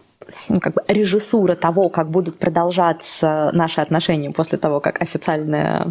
[0.50, 5.88] ну, как бы режиссура того, как будут продолжаться наши отношения после того, как официальная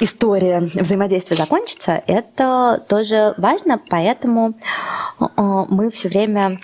[0.00, 4.54] история взаимодействия закончится, это тоже важно, поэтому
[5.20, 5.24] э,
[5.68, 6.58] мы все время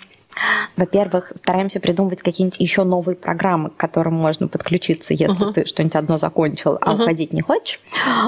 [0.75, 5.53] Во-первых, стараемся придумывать какие-нибудь еще новые программы, к которым можно подключиться, если uh-huh.
[5.53, 7.01] ты что-нибудь одно закончил, а uh-huh.
[7.01, 7.79] уходить не хочешь.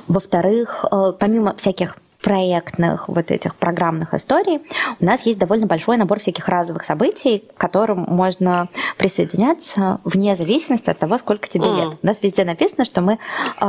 [0.07, 1.97] Во-вторых, э, помимо всяких
[2.29, 4.59] проектных вот этих программных историй,
[4.99, 8.67] у нас есть довольно большой набор всяких разовых событий, к которым можно
[8.99, 11.75] присоединяться вне зависимости от того, сколько тебе mm.
[11.75, 11.97] лет.
[12.03, 13.17] У нас везде написано, что мы, э,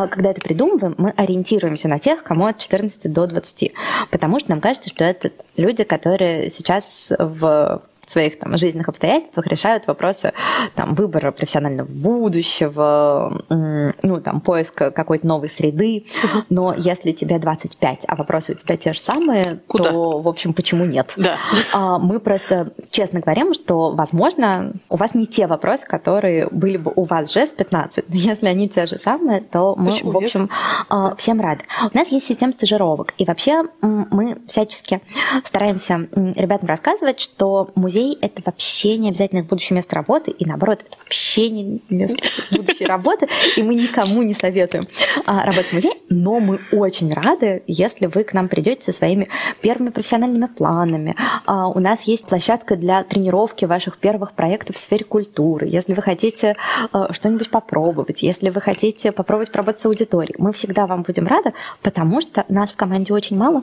[0.08, 3.72] когда это придумываем, мы ориентируемся на тех, кому от 14 до 20,
[4.10, 7.80] потому что нам кажется, что это люди, которые сейчас в
[8.10, 10.32] своих там, жизненных обстоятельствах решают вопросы
[10.74, 16.06] там, выбора профессионального будущего, ну, там, поиска какой-то новой среды.
[16.48, 19.92] Но если тебе 25, а вопросы у тебя те же самые, Куда?
[19.92, 21.12] то, в общем, почему нет?
[21.16, 21.38] Да.
[21.72, 26.92] А, мы просто честно говорим, что, возможно, у вас не те вопросы, которые были бы
[26.94, 28.04] у вас же в 15.
[28.08, 30.50] Но если они те же самые, то мы, почему в общем, нет?
[30.88, 31.62] А, всем рады.
[31.92, 33.14] У нас есть система стажировок.
[33.18, 35.00] И вообще мы всячески
[35.44, 40.80] стараемся ребятам рассказывать, что музей музей– это вообще не обязательно будущее место работы, и наоборот,
[40.86, 42.16] это вообще не место
[42.50, 44.86] будущей работы, и мы никому не советуем
[45.26, 49.28] а, работать в музее, но мы очень рады, если вы к нам придете со своими
[49.60, 51.14] первыми профессиональными планами.
[51.46, 55.66] А, у нас есть площадка для тренировки ваших первых проектов в сфере культуры.
[55.66, 56.54] Если вы хотите
[56.92, 61.52] а, что-нибудь попробовать, если вы хотите попробовать поработать с аудиторией, мы всегда вам будем рады,
[61.82, 63.62] потому что нас в команде очень мало,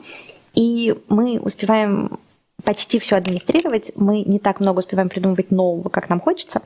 [0.54, 2.18] и мы успеваем
[2.64, 3.92] почти все администрировать.
[3.94, 6.60] Мы не так много успеваем придумывать нового, как нам хочется.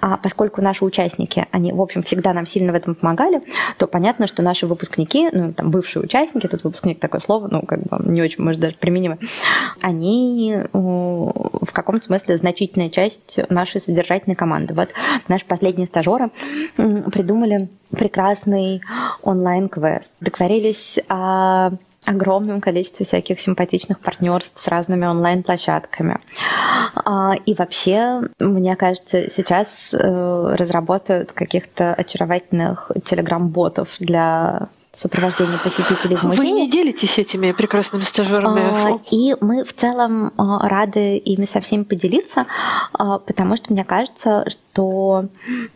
[0.00, 3.42] А поскольку наши участники, они, в общем, всегда нам сильно в этом помогали,
[3.78, 7.80] то понятно, что наши выпускники, ну, там, бывшие участники, тут выпускник такое слово, ну, как
[7.80, 9.18] бы не очень, может, даже применимо,
[9.80, 14.74] они в каком-то смысле значительная часть нашей содержательной команды.
[14.74, 14.90] Вот
[15.28, 16.30] наши последние стажеры
[16.76, 18.82] придумали прекрасный
[19.22, 20.12] онлайн-квест.
[20.20, 21.70] Договорились о
[22.04, 26.18] огромном количестве всяких симпатичных партнерств с разными онлайн-площадками.
[26.94, 36.24] А, и вообще, мне кажется, сейчас э, разработают каких-то очаровательных телеграм-ботов для сопровождения посетителей в
[36.24, 36.40] музее.
[36.40, 38.94] Вы не делитесь этими прекрасными стажерами?
[38.94, 42.46] А, и мы в целом а, рады ими со всеми поделиться,
[42.92, 45.26] потому что мне кажется, что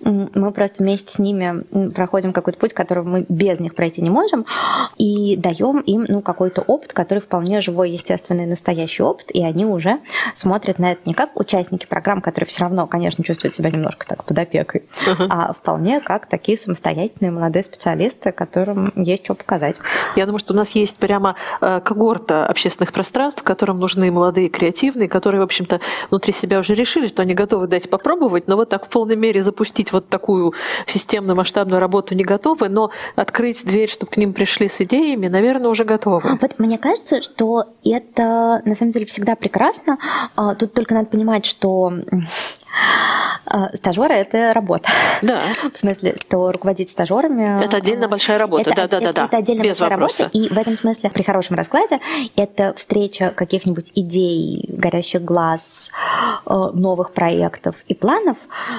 [0.00, 4.46] мы просто вместе с ними проходим какой-то путь, который мы без них пройти не можем,
[4.96, 10.00] и даем им ну, какой-то опыт, который вполне живой, естественный, настоящий опыт, и они уже
[10.34, 14.24] смотрят на это не как участники программ, которые все равно, конечно, чувствуют себя немножко так
[14.24, 15.26] под опекой, uh-huh.
[15.30, 19.76] а вполне как такие самостоятельные молодые специалисты, которым есть что показать.
[20.16, 25.08] Я думаю, что у нас есть прямо э, когорта общественных пространств, которым нужны молодые, креативные,
[25.08, 25.80] которые, в общем-то,
[26.10, 29.42] внутри себя уже решили, что они готовы дать попробовать, но вот так в полной мере
[29.42, 30.54] запустить вот такую
[30.86, 35.70] системную масштабную работу не готовы, но открыть дверь, чтобы к ним пришли с идеями, наверное,
[35.70, 36.38] уже готовы.
[36.40, 39.98] Вот мне кажется, что это на самом деле всегда прекрасно.
[40.36, 41.92] А, тут только надо понимать, что
[43.74, 44.88] стажеры это работа.
[45.22, 45.42] Да.
[45.72, 47.64] В смысле, что руководить стажерами.
[47.64, 48.70] Это отдельно большая работа.
[48.70, 49.24] Это, да, да, да, да.
[49.26, 50.22] Это отдельно Без большая вопроса.
[50.24, 50.38] работа.
[50.38, 52.00] И в этом смысле, при хорошем раскладе,
[52.36, 55.90] это встреча каких-нибудь идей, горящих глаз,
[56.46, 58.36] э, новых проектов и планов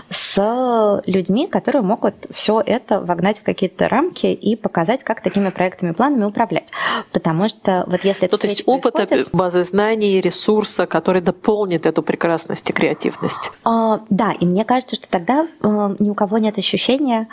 [0.10, 5.92] с людьми, которые могут все это вогнать в какие-то рамки и показать, как такими проектами
[5.92, 6.70] и планами управлять.
[7.12, 8.38] Потому что вот если это.
[8.38, 13.52] То есть опыта, базы знаний, ресурса, который дополнит эту прекрасность и креативность.
[13.64, 17.28] А, да, и мне кажется, что тогда э, ни у кого нет ощущения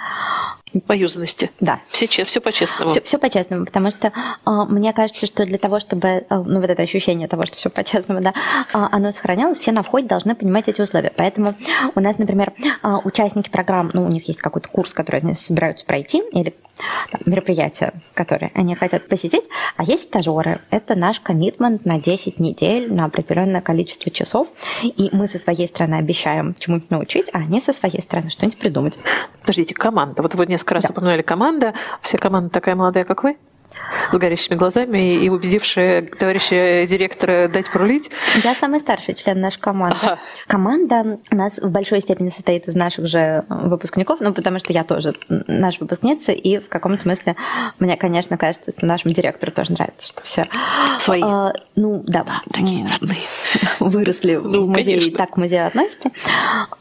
[0.87, 1.53] Поюзанности.
[1.61, 1.79] Да.
[1.87, 2.91] Все, все по-честному.
[2.91, 6.69] Все, все по-честному, потому что э, мне кажется, что для того, чтобы, э, ну, вот
[6.69, 8.33] это ощущение того, что все по-честному, да, э,
[8.73, 11.13] оно сохранялось, все на входе должны понимать эти условия.
[11.15, 11.55] Поэтому
[11.95, 15.85] у нас, например, э, участники программ, ну, у них есть какой-то курс, который они собираются
[15.85, 16.55] пройти, или
[17.27, 19.45] мероприятия, которые они хотят посетить,
[19.77, 20.61] а есть стажеры.
[20.71, 24.49] Это наш коммитмент на 10 недель, на определенное количество часов,
[24.83, 28.99] и мы со своей стороны обещаем чему-нибудь научить, а они со своей стороны что-нибудь придумать.
[29.41, 30.23] Подождите, команда.
[30.23, 30.91] Вот вы несколько раз да.
[30.91, 31.75] упомянули команда.
[32.01, 33.37] Вся команда такая молодая, как вы?
[34.13, 38.11] С горящими глазами и убедившая товарища директора дать пролить.
[38.45, 39.97] Я самый старший член нашей команды.
[40.03, 40.19] Ага.
[40.47, 44.85] Команда у нас в большой степени состоит из наших же выпускников, ну, потому что я
[44.85, 47.37] тоже наша выпускница, и в каком-то смысле
[47.79, 50.45] мне, конечно, кажется, что нашему директору тоже нравится, что все...
[50.99, 51.23] Свои.
[51.25, 52.25] А, ну, да.
[52.25, 53.19] да такие родные.
[53.81, 55.17] Выросли ну, в музее, конечно.
[55.17, 56.11] так к музею относятся.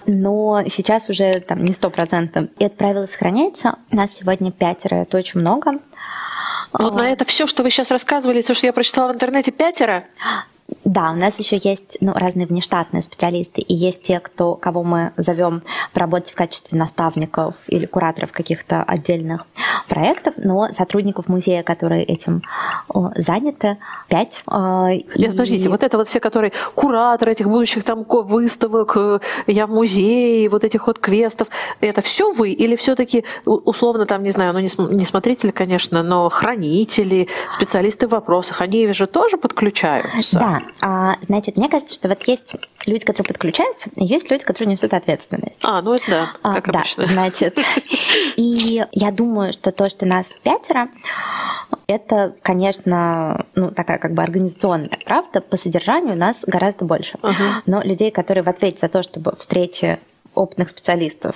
[0.05, 2.49] Но сейчас уже там не сто процентов.
[2.59, 3.75] И это правило сохраняется.
[3.91, 5.73] Нас сегодня пятеро, это очень много.
[6.73, 10.05] Вот на это все, что вы сейчас рассказывали, то, что я прочитала в интернете, пятеро?
[10.83, 15.11] Да, у нас еще есть ну, разные внештатные специалисты, и есть те, кто, кого мы
[15.15, 15.61] зовем
[15.93, 19.45] поработать в качестве наставников или кураторов каких-то отдельных
[19.87, 22.41] проектов, но сотрудников музея, которые этим
[23.15, 24.43] заняты, пять.
[24.47, 25.27] Нет, и...
[25.27, 30.49] подождите, вот это вот все, которые кураторы этих будущих там выставок, э, я в музее,
[30.49, 31.47] вот этих вот квестов,
[31.79, 36.29] это все вы или все-таки условно там, не знаю, ну не, не смотрители, конечно, но
[36.29, 40.39] хранители, специалисты в вопросах, они же тоже подключаются?
[40.39, 42.55] Да, а, значит, мне кажется, что вот есть
[42.87, 45.59] люди, которые подключаются, и есть люди, которые несут ответственность.
[45.63, 47.05] А, ну это да, а, как а, обычно.
[47.05, 47.57] Да, значит,
[48.35, 50.89] и я думаю, что то, что нас пятеро,
[51.87, 55.41] это, конечно, ну, такая как бы организационная правда.
[55.41, 57.17] По содержанию нас гораздо больше.
[57.21, 57.61] Uh-huh.
[57.65, 59.99] Но людей, которые в ответе за то, чтобы встречи
[60.33, 61.35] опытных специалистов,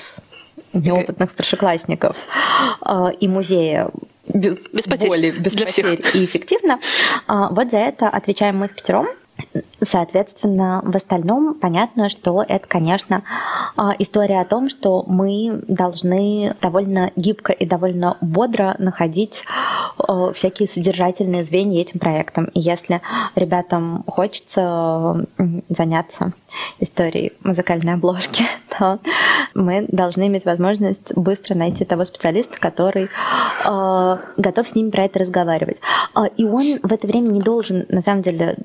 [0.74, 2.18] неопытных старшеклассников
[2.86, 3.90] э, и музея
[4.28, 5.08] без, без потерь.
[5.08, 6.16] боли, без Для потерь всех.
[6.16, 6.80] и эффективно,
[7.28, 9.08] э, вот за это отвечаем мы в пятером.
[9.82, 13.24] Соответственно, в остальном понятно, что это, конечно,
[13.76, 19.44] а, история о том, что мы должны довольно гибко и довольно бодро находить
[19.98, 22.46] а, всякие содержательные звенья этим проектом.
[22.54, 23.02] И если
[23.36, 25.28] ребятам хочется
[25.68, 26.32] заняться
[26.80, 28.44] историей музыкальной обложки,
[28.78, 29.00] то
[29.54, 33.10] мы должны иметь возможность быстро найти того специалиста, который
[33.66, 35.78] э, готов с ними про это разговаривать.
[36.38, 38.58] И он в это время не должен, на самом деле,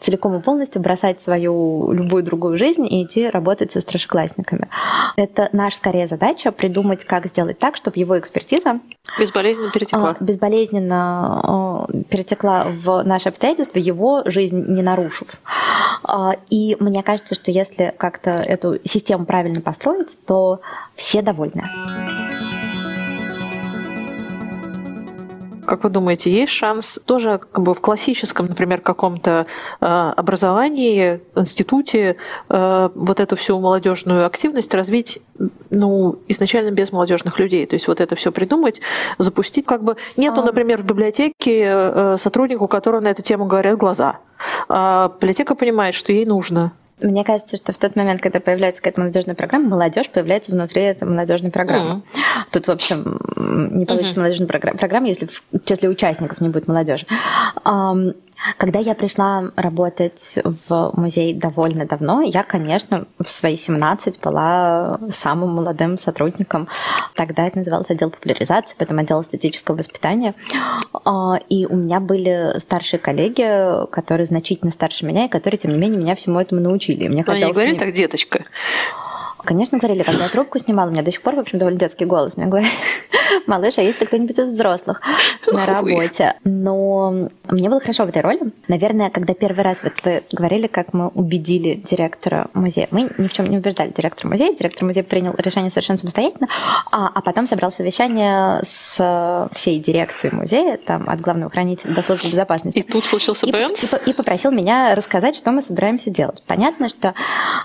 [0.00, 4.68] целиком и полностью бросать свою любую другую жизнь и идти работать со старшеклассниками.
[5.16, 8.80] Это наша скорее задача придумать, как сделать так, чтобы его экспертиза
[9.18, 10.16] безболезненно перетекла.
[10.18, 15.28] А, безболезненно перетекла в наши обстоятельства, его жизнь не нарушив.
[16.50, 20.60] И мне кажется, что если как-то эту систему правильно построить, то
[20.94, 21.64] все довольны.
[25.64, 29.46] Как вы думаете, есть шанс тоже как бы в классическом, например, каком-то
[29.80, 32.16] э, образовании, институте
[32.48, 35.20] э, вот эту всю молодежную активность развить,
[35.70, 38.80] ну, изначально без молодежных людей, то есть вот это все придумать,
[39.18, 40.44] запустить, как бы нету, а.
[40.44, 44.18] например, в библиотеке э, сотруднику, у которого на эту тему говорят глаза.
[44.68, 49.00] А библиотека понимает, что ей нужно мне кажется, что в тот момент, когда появляется какая-то
[49.00, 51.94] молодежная программа, молодежь появляется внутри этой молодежной программы.
[51.94, 52.02] Mm.
[52.52, 53.18] Тут, в общем,
[53.72, 54.22] не получится mm-hmm.
[54.22, 57.06] молодежная программа, если в числе участников не будет молодежи.
[58.56, 65.54] Когда я пришла работать в музей довольно давно, я, конечно, в свои 17 была самым
[65.54, 66.68] молодым сотрудником.
[67.14, 70.34] Тогда это называлось отдел популяризации, потом отдел эстетического воспитания.
[71.04, 75.78] А, и у меня были старшие коллеги, которые значительно старше меня, и которые, тем не
[75.78, 77.08] менее, меня всему этому научили.
[77.08, 78.44] Мне Но они не говорили так, деточка?
[79.44, 82.04] Конечно, говорили, когда я трубку снимала, у меня до сих пор, в общем, довольно детский
[82.04, 82.36] голос.
[82.36, 82.70] Мне говорят,
[83.46, 85.00] малыш, а есть ли кто-нибудь из взрослых
[85.52, 86.34] на работе?
[86.44, 88.40] Но мне было хорошо в этой роли.
[88.68, 92.88] Наверное, когда первый раз вот вы говорили, как мы убедили директора музея.
[92.90, 94.54] Мы ни в чем не убеждали директора музея.
[94.54, 96.48] Директор музея принял решение совершенно самостоятельно,
[96.90, 102.30] а, а потом собрал совещание с всей дирекцией музея, там, от главного хранителя до службы
[102.30, 102.78] безопасности.
[102.78, 103.84] И тут случился Бенц?
[103.84, 106.42] И, и, и попросил меня рассказать, что мы собираемся делать.
[106.46, 107.14] Понятно, что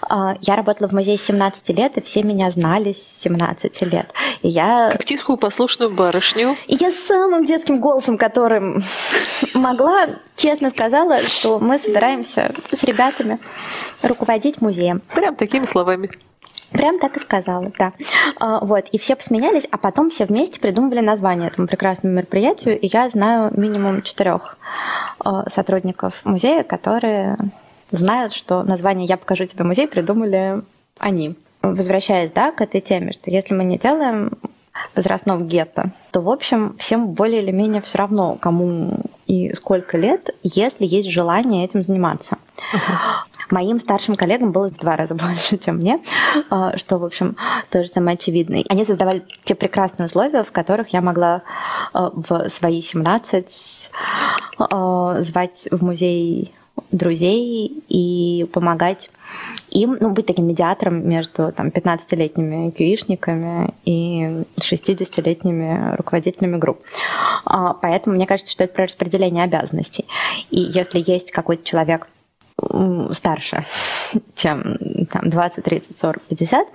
[0.10, 3.82] э, я работала в музее с 17 17 лет, и все меня знали с 17
[3.84, 4.14] лет.
[4.42, 4.90] И я...
[4.92, 6.58] Как тихую послушную барышню.
[6.68, 8.82] И я самым детским голосом, которым
[9.54, 13.40] могла, честно сказала, что мы собираемся с ребятами
[14.02, 15.02] руководить музеем.
[15.14, 16.10] Прям такими словами.
[16.72, 17.94] Прям так и сказала, да.
[18.40, 22.90] А, вот, и все посмеялись, а потом все вместе придумывали название этому прекрасному мероприятию, и
[22.92, 24.58] я знаю минимум четырех
[25.20, 27.38] а, сотрудников музея, которые
[27.92, 30.62] знают, что название «Я покажу тебе музей» придумали
[31.00, 34.32] они возвращаясь да, к этой теме, что если мы не делаем
[34.96, 40.30] возрастного гетто, то, в общем, всем более или менее все равно, кому и сколько лет,
[40.44, 42.38] если есть желание этим заниматься.
[43.50, 46.02] Моим старшим коллегам было в два раза больше, чем мне,
[46.50, 47.38] а, что, в общем,
[47.72, 48.66] тоже самое очевидное.
[48.68, 51.44] Они создавали те прекрасные условия, в которых я могла
[51.94, 53.90] а, в свои 17
[54.60, 56.54] а, звать в музей
[56.92, 59.10] друзей и помогать
[59.70, 66.82] им, ну, быть таким медиатором между там, 15-летними кюишниками и 60-летними руководителями групп.
[67.46, 70.06] А, поэтому мне кажется, что это про распределение обязанностей.
[70.50, 72.08] И если есть какой-то человек
[73.12, 73.64] старше,
[74.36, 74.78] чем
[75.12, 76.68] там, 20, 30, 40, 50,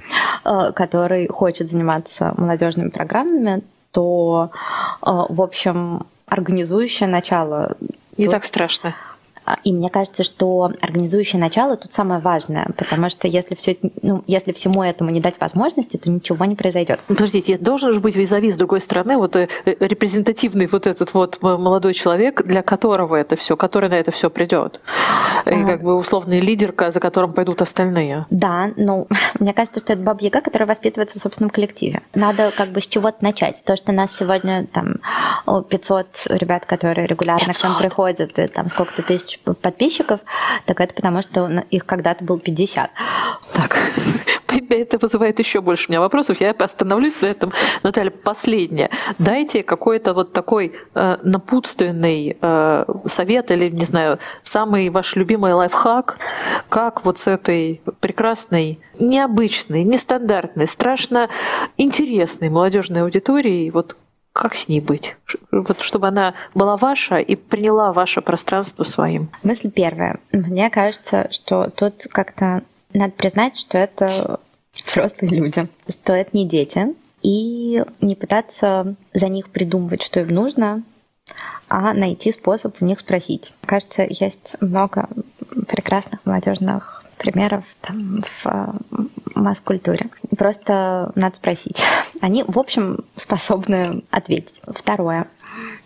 [0.75, 4.51] который хочет заниматься молодежными программами, то,
[5.03, 7.77] э, в общем, организующее начало...
[8.17, 8.95] Не так страшно
[9.65, 14.53] и мне кажется, что организующее начало тут самое важное, потому что если, все, ну, если
[14.53, 17.01] всему этому не дать возможности, то ничего не произойдет.
[17.07, 21.43] Подождите, должен же быть визави с другой стороны, вот э, э, репрезентативный вот этот вот
[21.43, 24.81] молодой человек, для которого это все, который на это все придет.
[25.47, 25.67] И а.
[25.67, 28.27] как бы условный лидерка, за которым пойдут остальные.
[28.31, 29.09] Да, ну,
[29.41, 32.03] мне кажется, что это баба Яга, которая воспитывается в собственном коллективе.
[32.15, 33.63] Надо как бы с чего-то начать.
[33.65, 34.97] То, что нас сегодня там
[35.47, 37.61] 500 ребят, которые регулярно 500.
[37.61, 40.21] к нам приходят, и там сколько-то тысяч подписчиков,
[40.67, 42.91] так это потому, что их когда-то было 50.
[43.55, 43.79] Так,
[44.71, 46.41] это вызывает еще больше у меня вопросов.
[46.41, 47.53] Я остановлюсь на этом.
[47.83, 48.91] Наталья, последнее.
[49.19, 56.19] Дайте какой-то вот такой э, напутственный э, совет или, не знаю, самый ваш любимый лайфхак,
[56.69, 61.29] как вот с этой прекрасной, необычной, нестандартной, страшно
[61.77, 63.97] интересной молодежной аудиторией вот
[64.33, 65.17] как с ней быть?
[65.51, 69.31] Вот чтобы она была ваша и приняла ваше пространство своим.
[69.43, 70.19] Мысль первая.
[70.33, 72.63] Мне кажется, что тут как-то
[72.95, 74.41] надо признать, что это
[74.85, 80.83] взрослые люди, что это не дети, и не пытаться за них придумывать, что им нужно,
[81.69, 83.53] а найти способ у них спросить.
[83.65, 85.09] Кажется, есть много
[85.69, 88.75] прекрасных молодежных примеров там, в
[89.35, 90.11] масс-культуре.
[90.37, 91.83] Просто надо спросить.
[92.21, 94.61] Они, в общем, способны ответить.
[94.67, 95.27] Второе.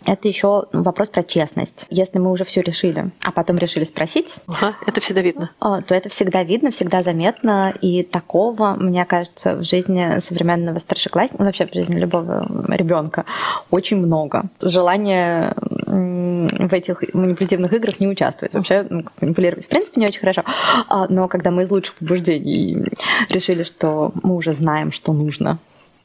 [0.05, 1.87] Это еще вопрос про честность.
[1.91, 5.95] Если мы уже все решили, а потом решили спросить, ага, это всегда видно, а, то
[5.97, 7.75] это всегда видно, всегда заметно.
[7.81, 13.25] И такого, мне кажется, в жизни современного старшеклассника, вообще в жизни любого ребенка
[13.71, 14.45] очень много.
[14.61, 15.55] Желание
[15.87, 18.55] в этих манипулятивных играх не участвовать.
[18.55, 20.43] Вообще ну, манипулировать в принципе не очень хорошо.
[20.89, 22.85] А, но когда мы из лучших побуждений
[23.29, 25.59] решили, что мы уже знаем, что нужно,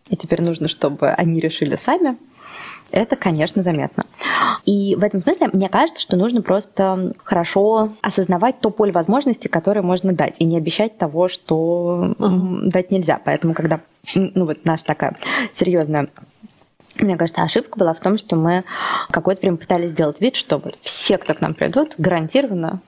[0.09, 2.17] и теперь нужно, чтобы они решили сами,
[2.91, 4.05] это, конечно, заметно.
[4.65, 9.82] И в этом смысле мне кажется, что нужно просто хорошо осознавать то поле возможностей, которое
[9.82, 12.69] можно дать, и не обещать того, что uh-huh.
[12.69, 13.19] дать нельзя.
[13.23, 13.79] Поэтому, когда
[14.13, 15.15] ну вот наша такая
[15.53, 16.09] серьезная
[16.99, 18.63] мне кажется, ошибка была в том, что мы
[19.09, 22.81] какое-то время пытались сделать вид, что вот все, кто к нам придут, гарантированно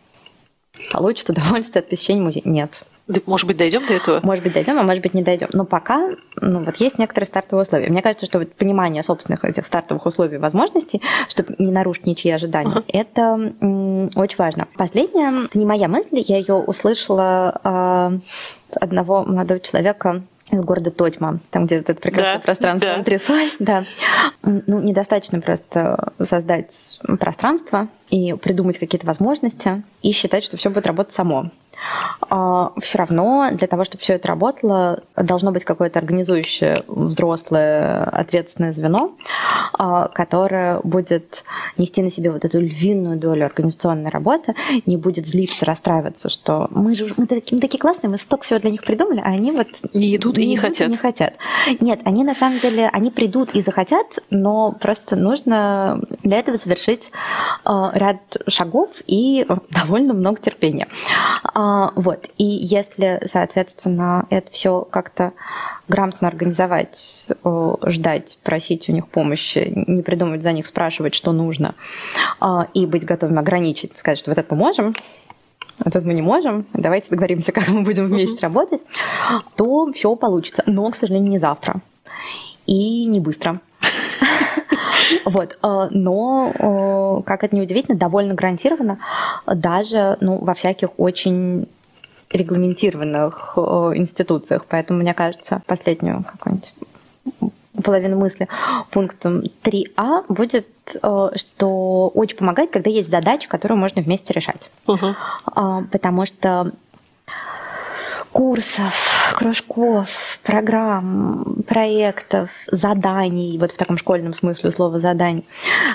[0.92, 2.44] получат удовольствие от посещения музея.
[2.46, 2.84] Нет.
[3.26, 4.22] Может быть, дойдем до этого?
[4.24, 5.50] Может быть, дойдем, а может быть, не дойдем.
[5.52, 7.90] Но пока ну, вот есть некоторые стартовые условия.
[7.90, 12.32] Мне кажется, что вот понимание собственных этих стартовых условий и возможностей, чтобы не нарушить ничьи
[12.32, 12.86] ожидания, uh-huh.
[12.88, 13.22] это
[13.62, 14.70] м- очень важно.
[14.78, 18.20] Последняя, это не моя мысль, я ее услышала э,
[18.80, 22.96] одного молодого человека, из города Тотьма, там, где это прекрасное да, пространство да.
[22.96, 23.50] антресоль.
[23.60, 23.86] Да.
[24.44, 31.14] Ну, недостаточно просто создать пространство и придумать какие-то возможности и считать, что все будет работать
[31.14, 31.50] само.
[32.30, 38.72] А, все равно для того, чтобы все это работало, должно быть какое-то организующее взрослое ответственное
[38.72, 39.12] звено,
[39.74, 41.44] а, которое будет
[41.78, 44.56] нести на себе вот эту львиную долю организационной работы,
[44.86, 48.60] не будет злиться, расстраиваться, что мы же мы такие, мы такие классные, мы столько всего
[48.60, 50.88] для них придумали, а они вот не идут и не, не хотят.
[50.88, 51.34] И не хотят.
[51.80, 57.12] Нет, они на самом деле они придут и захотят, но просто нужно для этого совершить
[57.66, 60.88] а, ряд шагов и довольно много терпения.
[61.74, 62.28] А, вот.
[62.38, 65.34] И если, соответственно, это все как-то
[65.88, 67.32] грамотно организовать,
[67.86, 71.74] ждать, просить у них помощи, не придумывать за них, спрашивать, что нужно,
[72.40, 74.94] а, и быть готовым ограничить, сказать, что вот это мы можем,
[75.84, 78.82] а тут мы не можем, давайте договоримся, как мы будем вместе работать,
[79.58, 80.62] то все получится.
[80.68, 81.82] Но, к сожалению, не завтра.
[82.68, 83.60] И не быстро.
[85.26, 85.58] Вот.
[85.62, 89.00] Э, но, э, как это неудивительно, довольно гарантированно
[89.46, 91.68] даже ну, во всяких очень
[92.32, 93.62] регламентированных э,
[93.96, 94.66] институциях.
[94.68, 96.74] Поэтому, мне кажется, последнюю какую-нибудь
[97.84, 98.48] половину мысли
[98.92, 104.70] пунктом 3а будет, что очень помогает, когда есть задача, которую можно вместе решать.
[104.86, 105.16] Угу.
[105.92, 106.72] Потому что
[108.34, 115.46] курсов, кружков, программ, проектов, заданий, вот в таком школьном смысле слова заданий,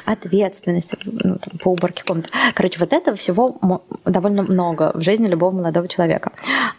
[0.05, 2.31] ответственности ну, там, по уборке комнаты.
[2.55, 6.33] Короче, вот этого всего довольно много в жизни любого молодого человека.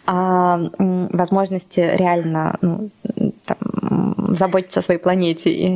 [0.06, 2.88] А возможности реально ну,
[3.44, 5.66] там, заботиться о своей планете и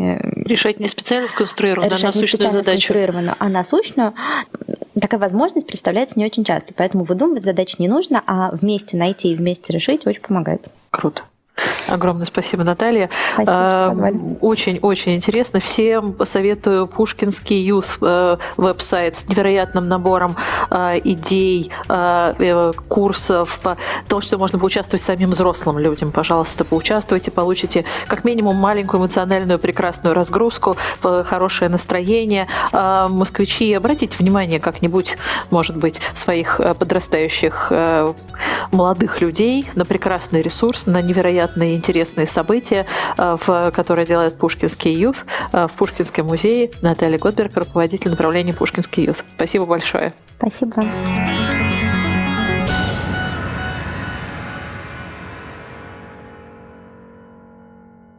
[0.48, 2.94] решать не специально сконструированную, а насущную задачу.
[3.38, 4.14] а насущную
[5.00, 9.34] такая возможность представляется не очень часто, поэтому выдумывать задачи не нужно, а вместе найти и
[9.34, 10.66] вместе решить очень помогает.
[10.90, 11.22] Круто.
[11.88, 13.10] Огромное спасибо, Наталья.
[13.38, 15.60] Очень-очень а, интересно.
[15.60, 20.36] Всем советую Пушкинский Youth э, веб-сайт с невероятным набором
[20.70, 23.60] э, идей, э, курсов,
[24.08, 26.10] то, что можно поучаствовать самим взрослым людям.
[26.10, 32.48] Пожалуйста, поучаствуйте, получите как минимум маленькую эмоциональную прекрасную разгрузку, хорошее настроение.
[32.72, 35.16] Москвичи, обратите внимание как-нибудь,
[35.50, 37.72] может быть, своих подрастающих
[38.72, 41.02] молодых людей на прекрасный ресурс, на
[41.44, 42.86] невероятные интересные события,
[43.16, 46.70] э, в, которые делает Пушкинский Юф э, в Пушкинском музее.
[46.82, 49.24] Наталья Готберг, руководитель направления Пушкинский Юф.
[49.34, 50.14] Спасибо большое.
[50.38, 50.84] Спасибо.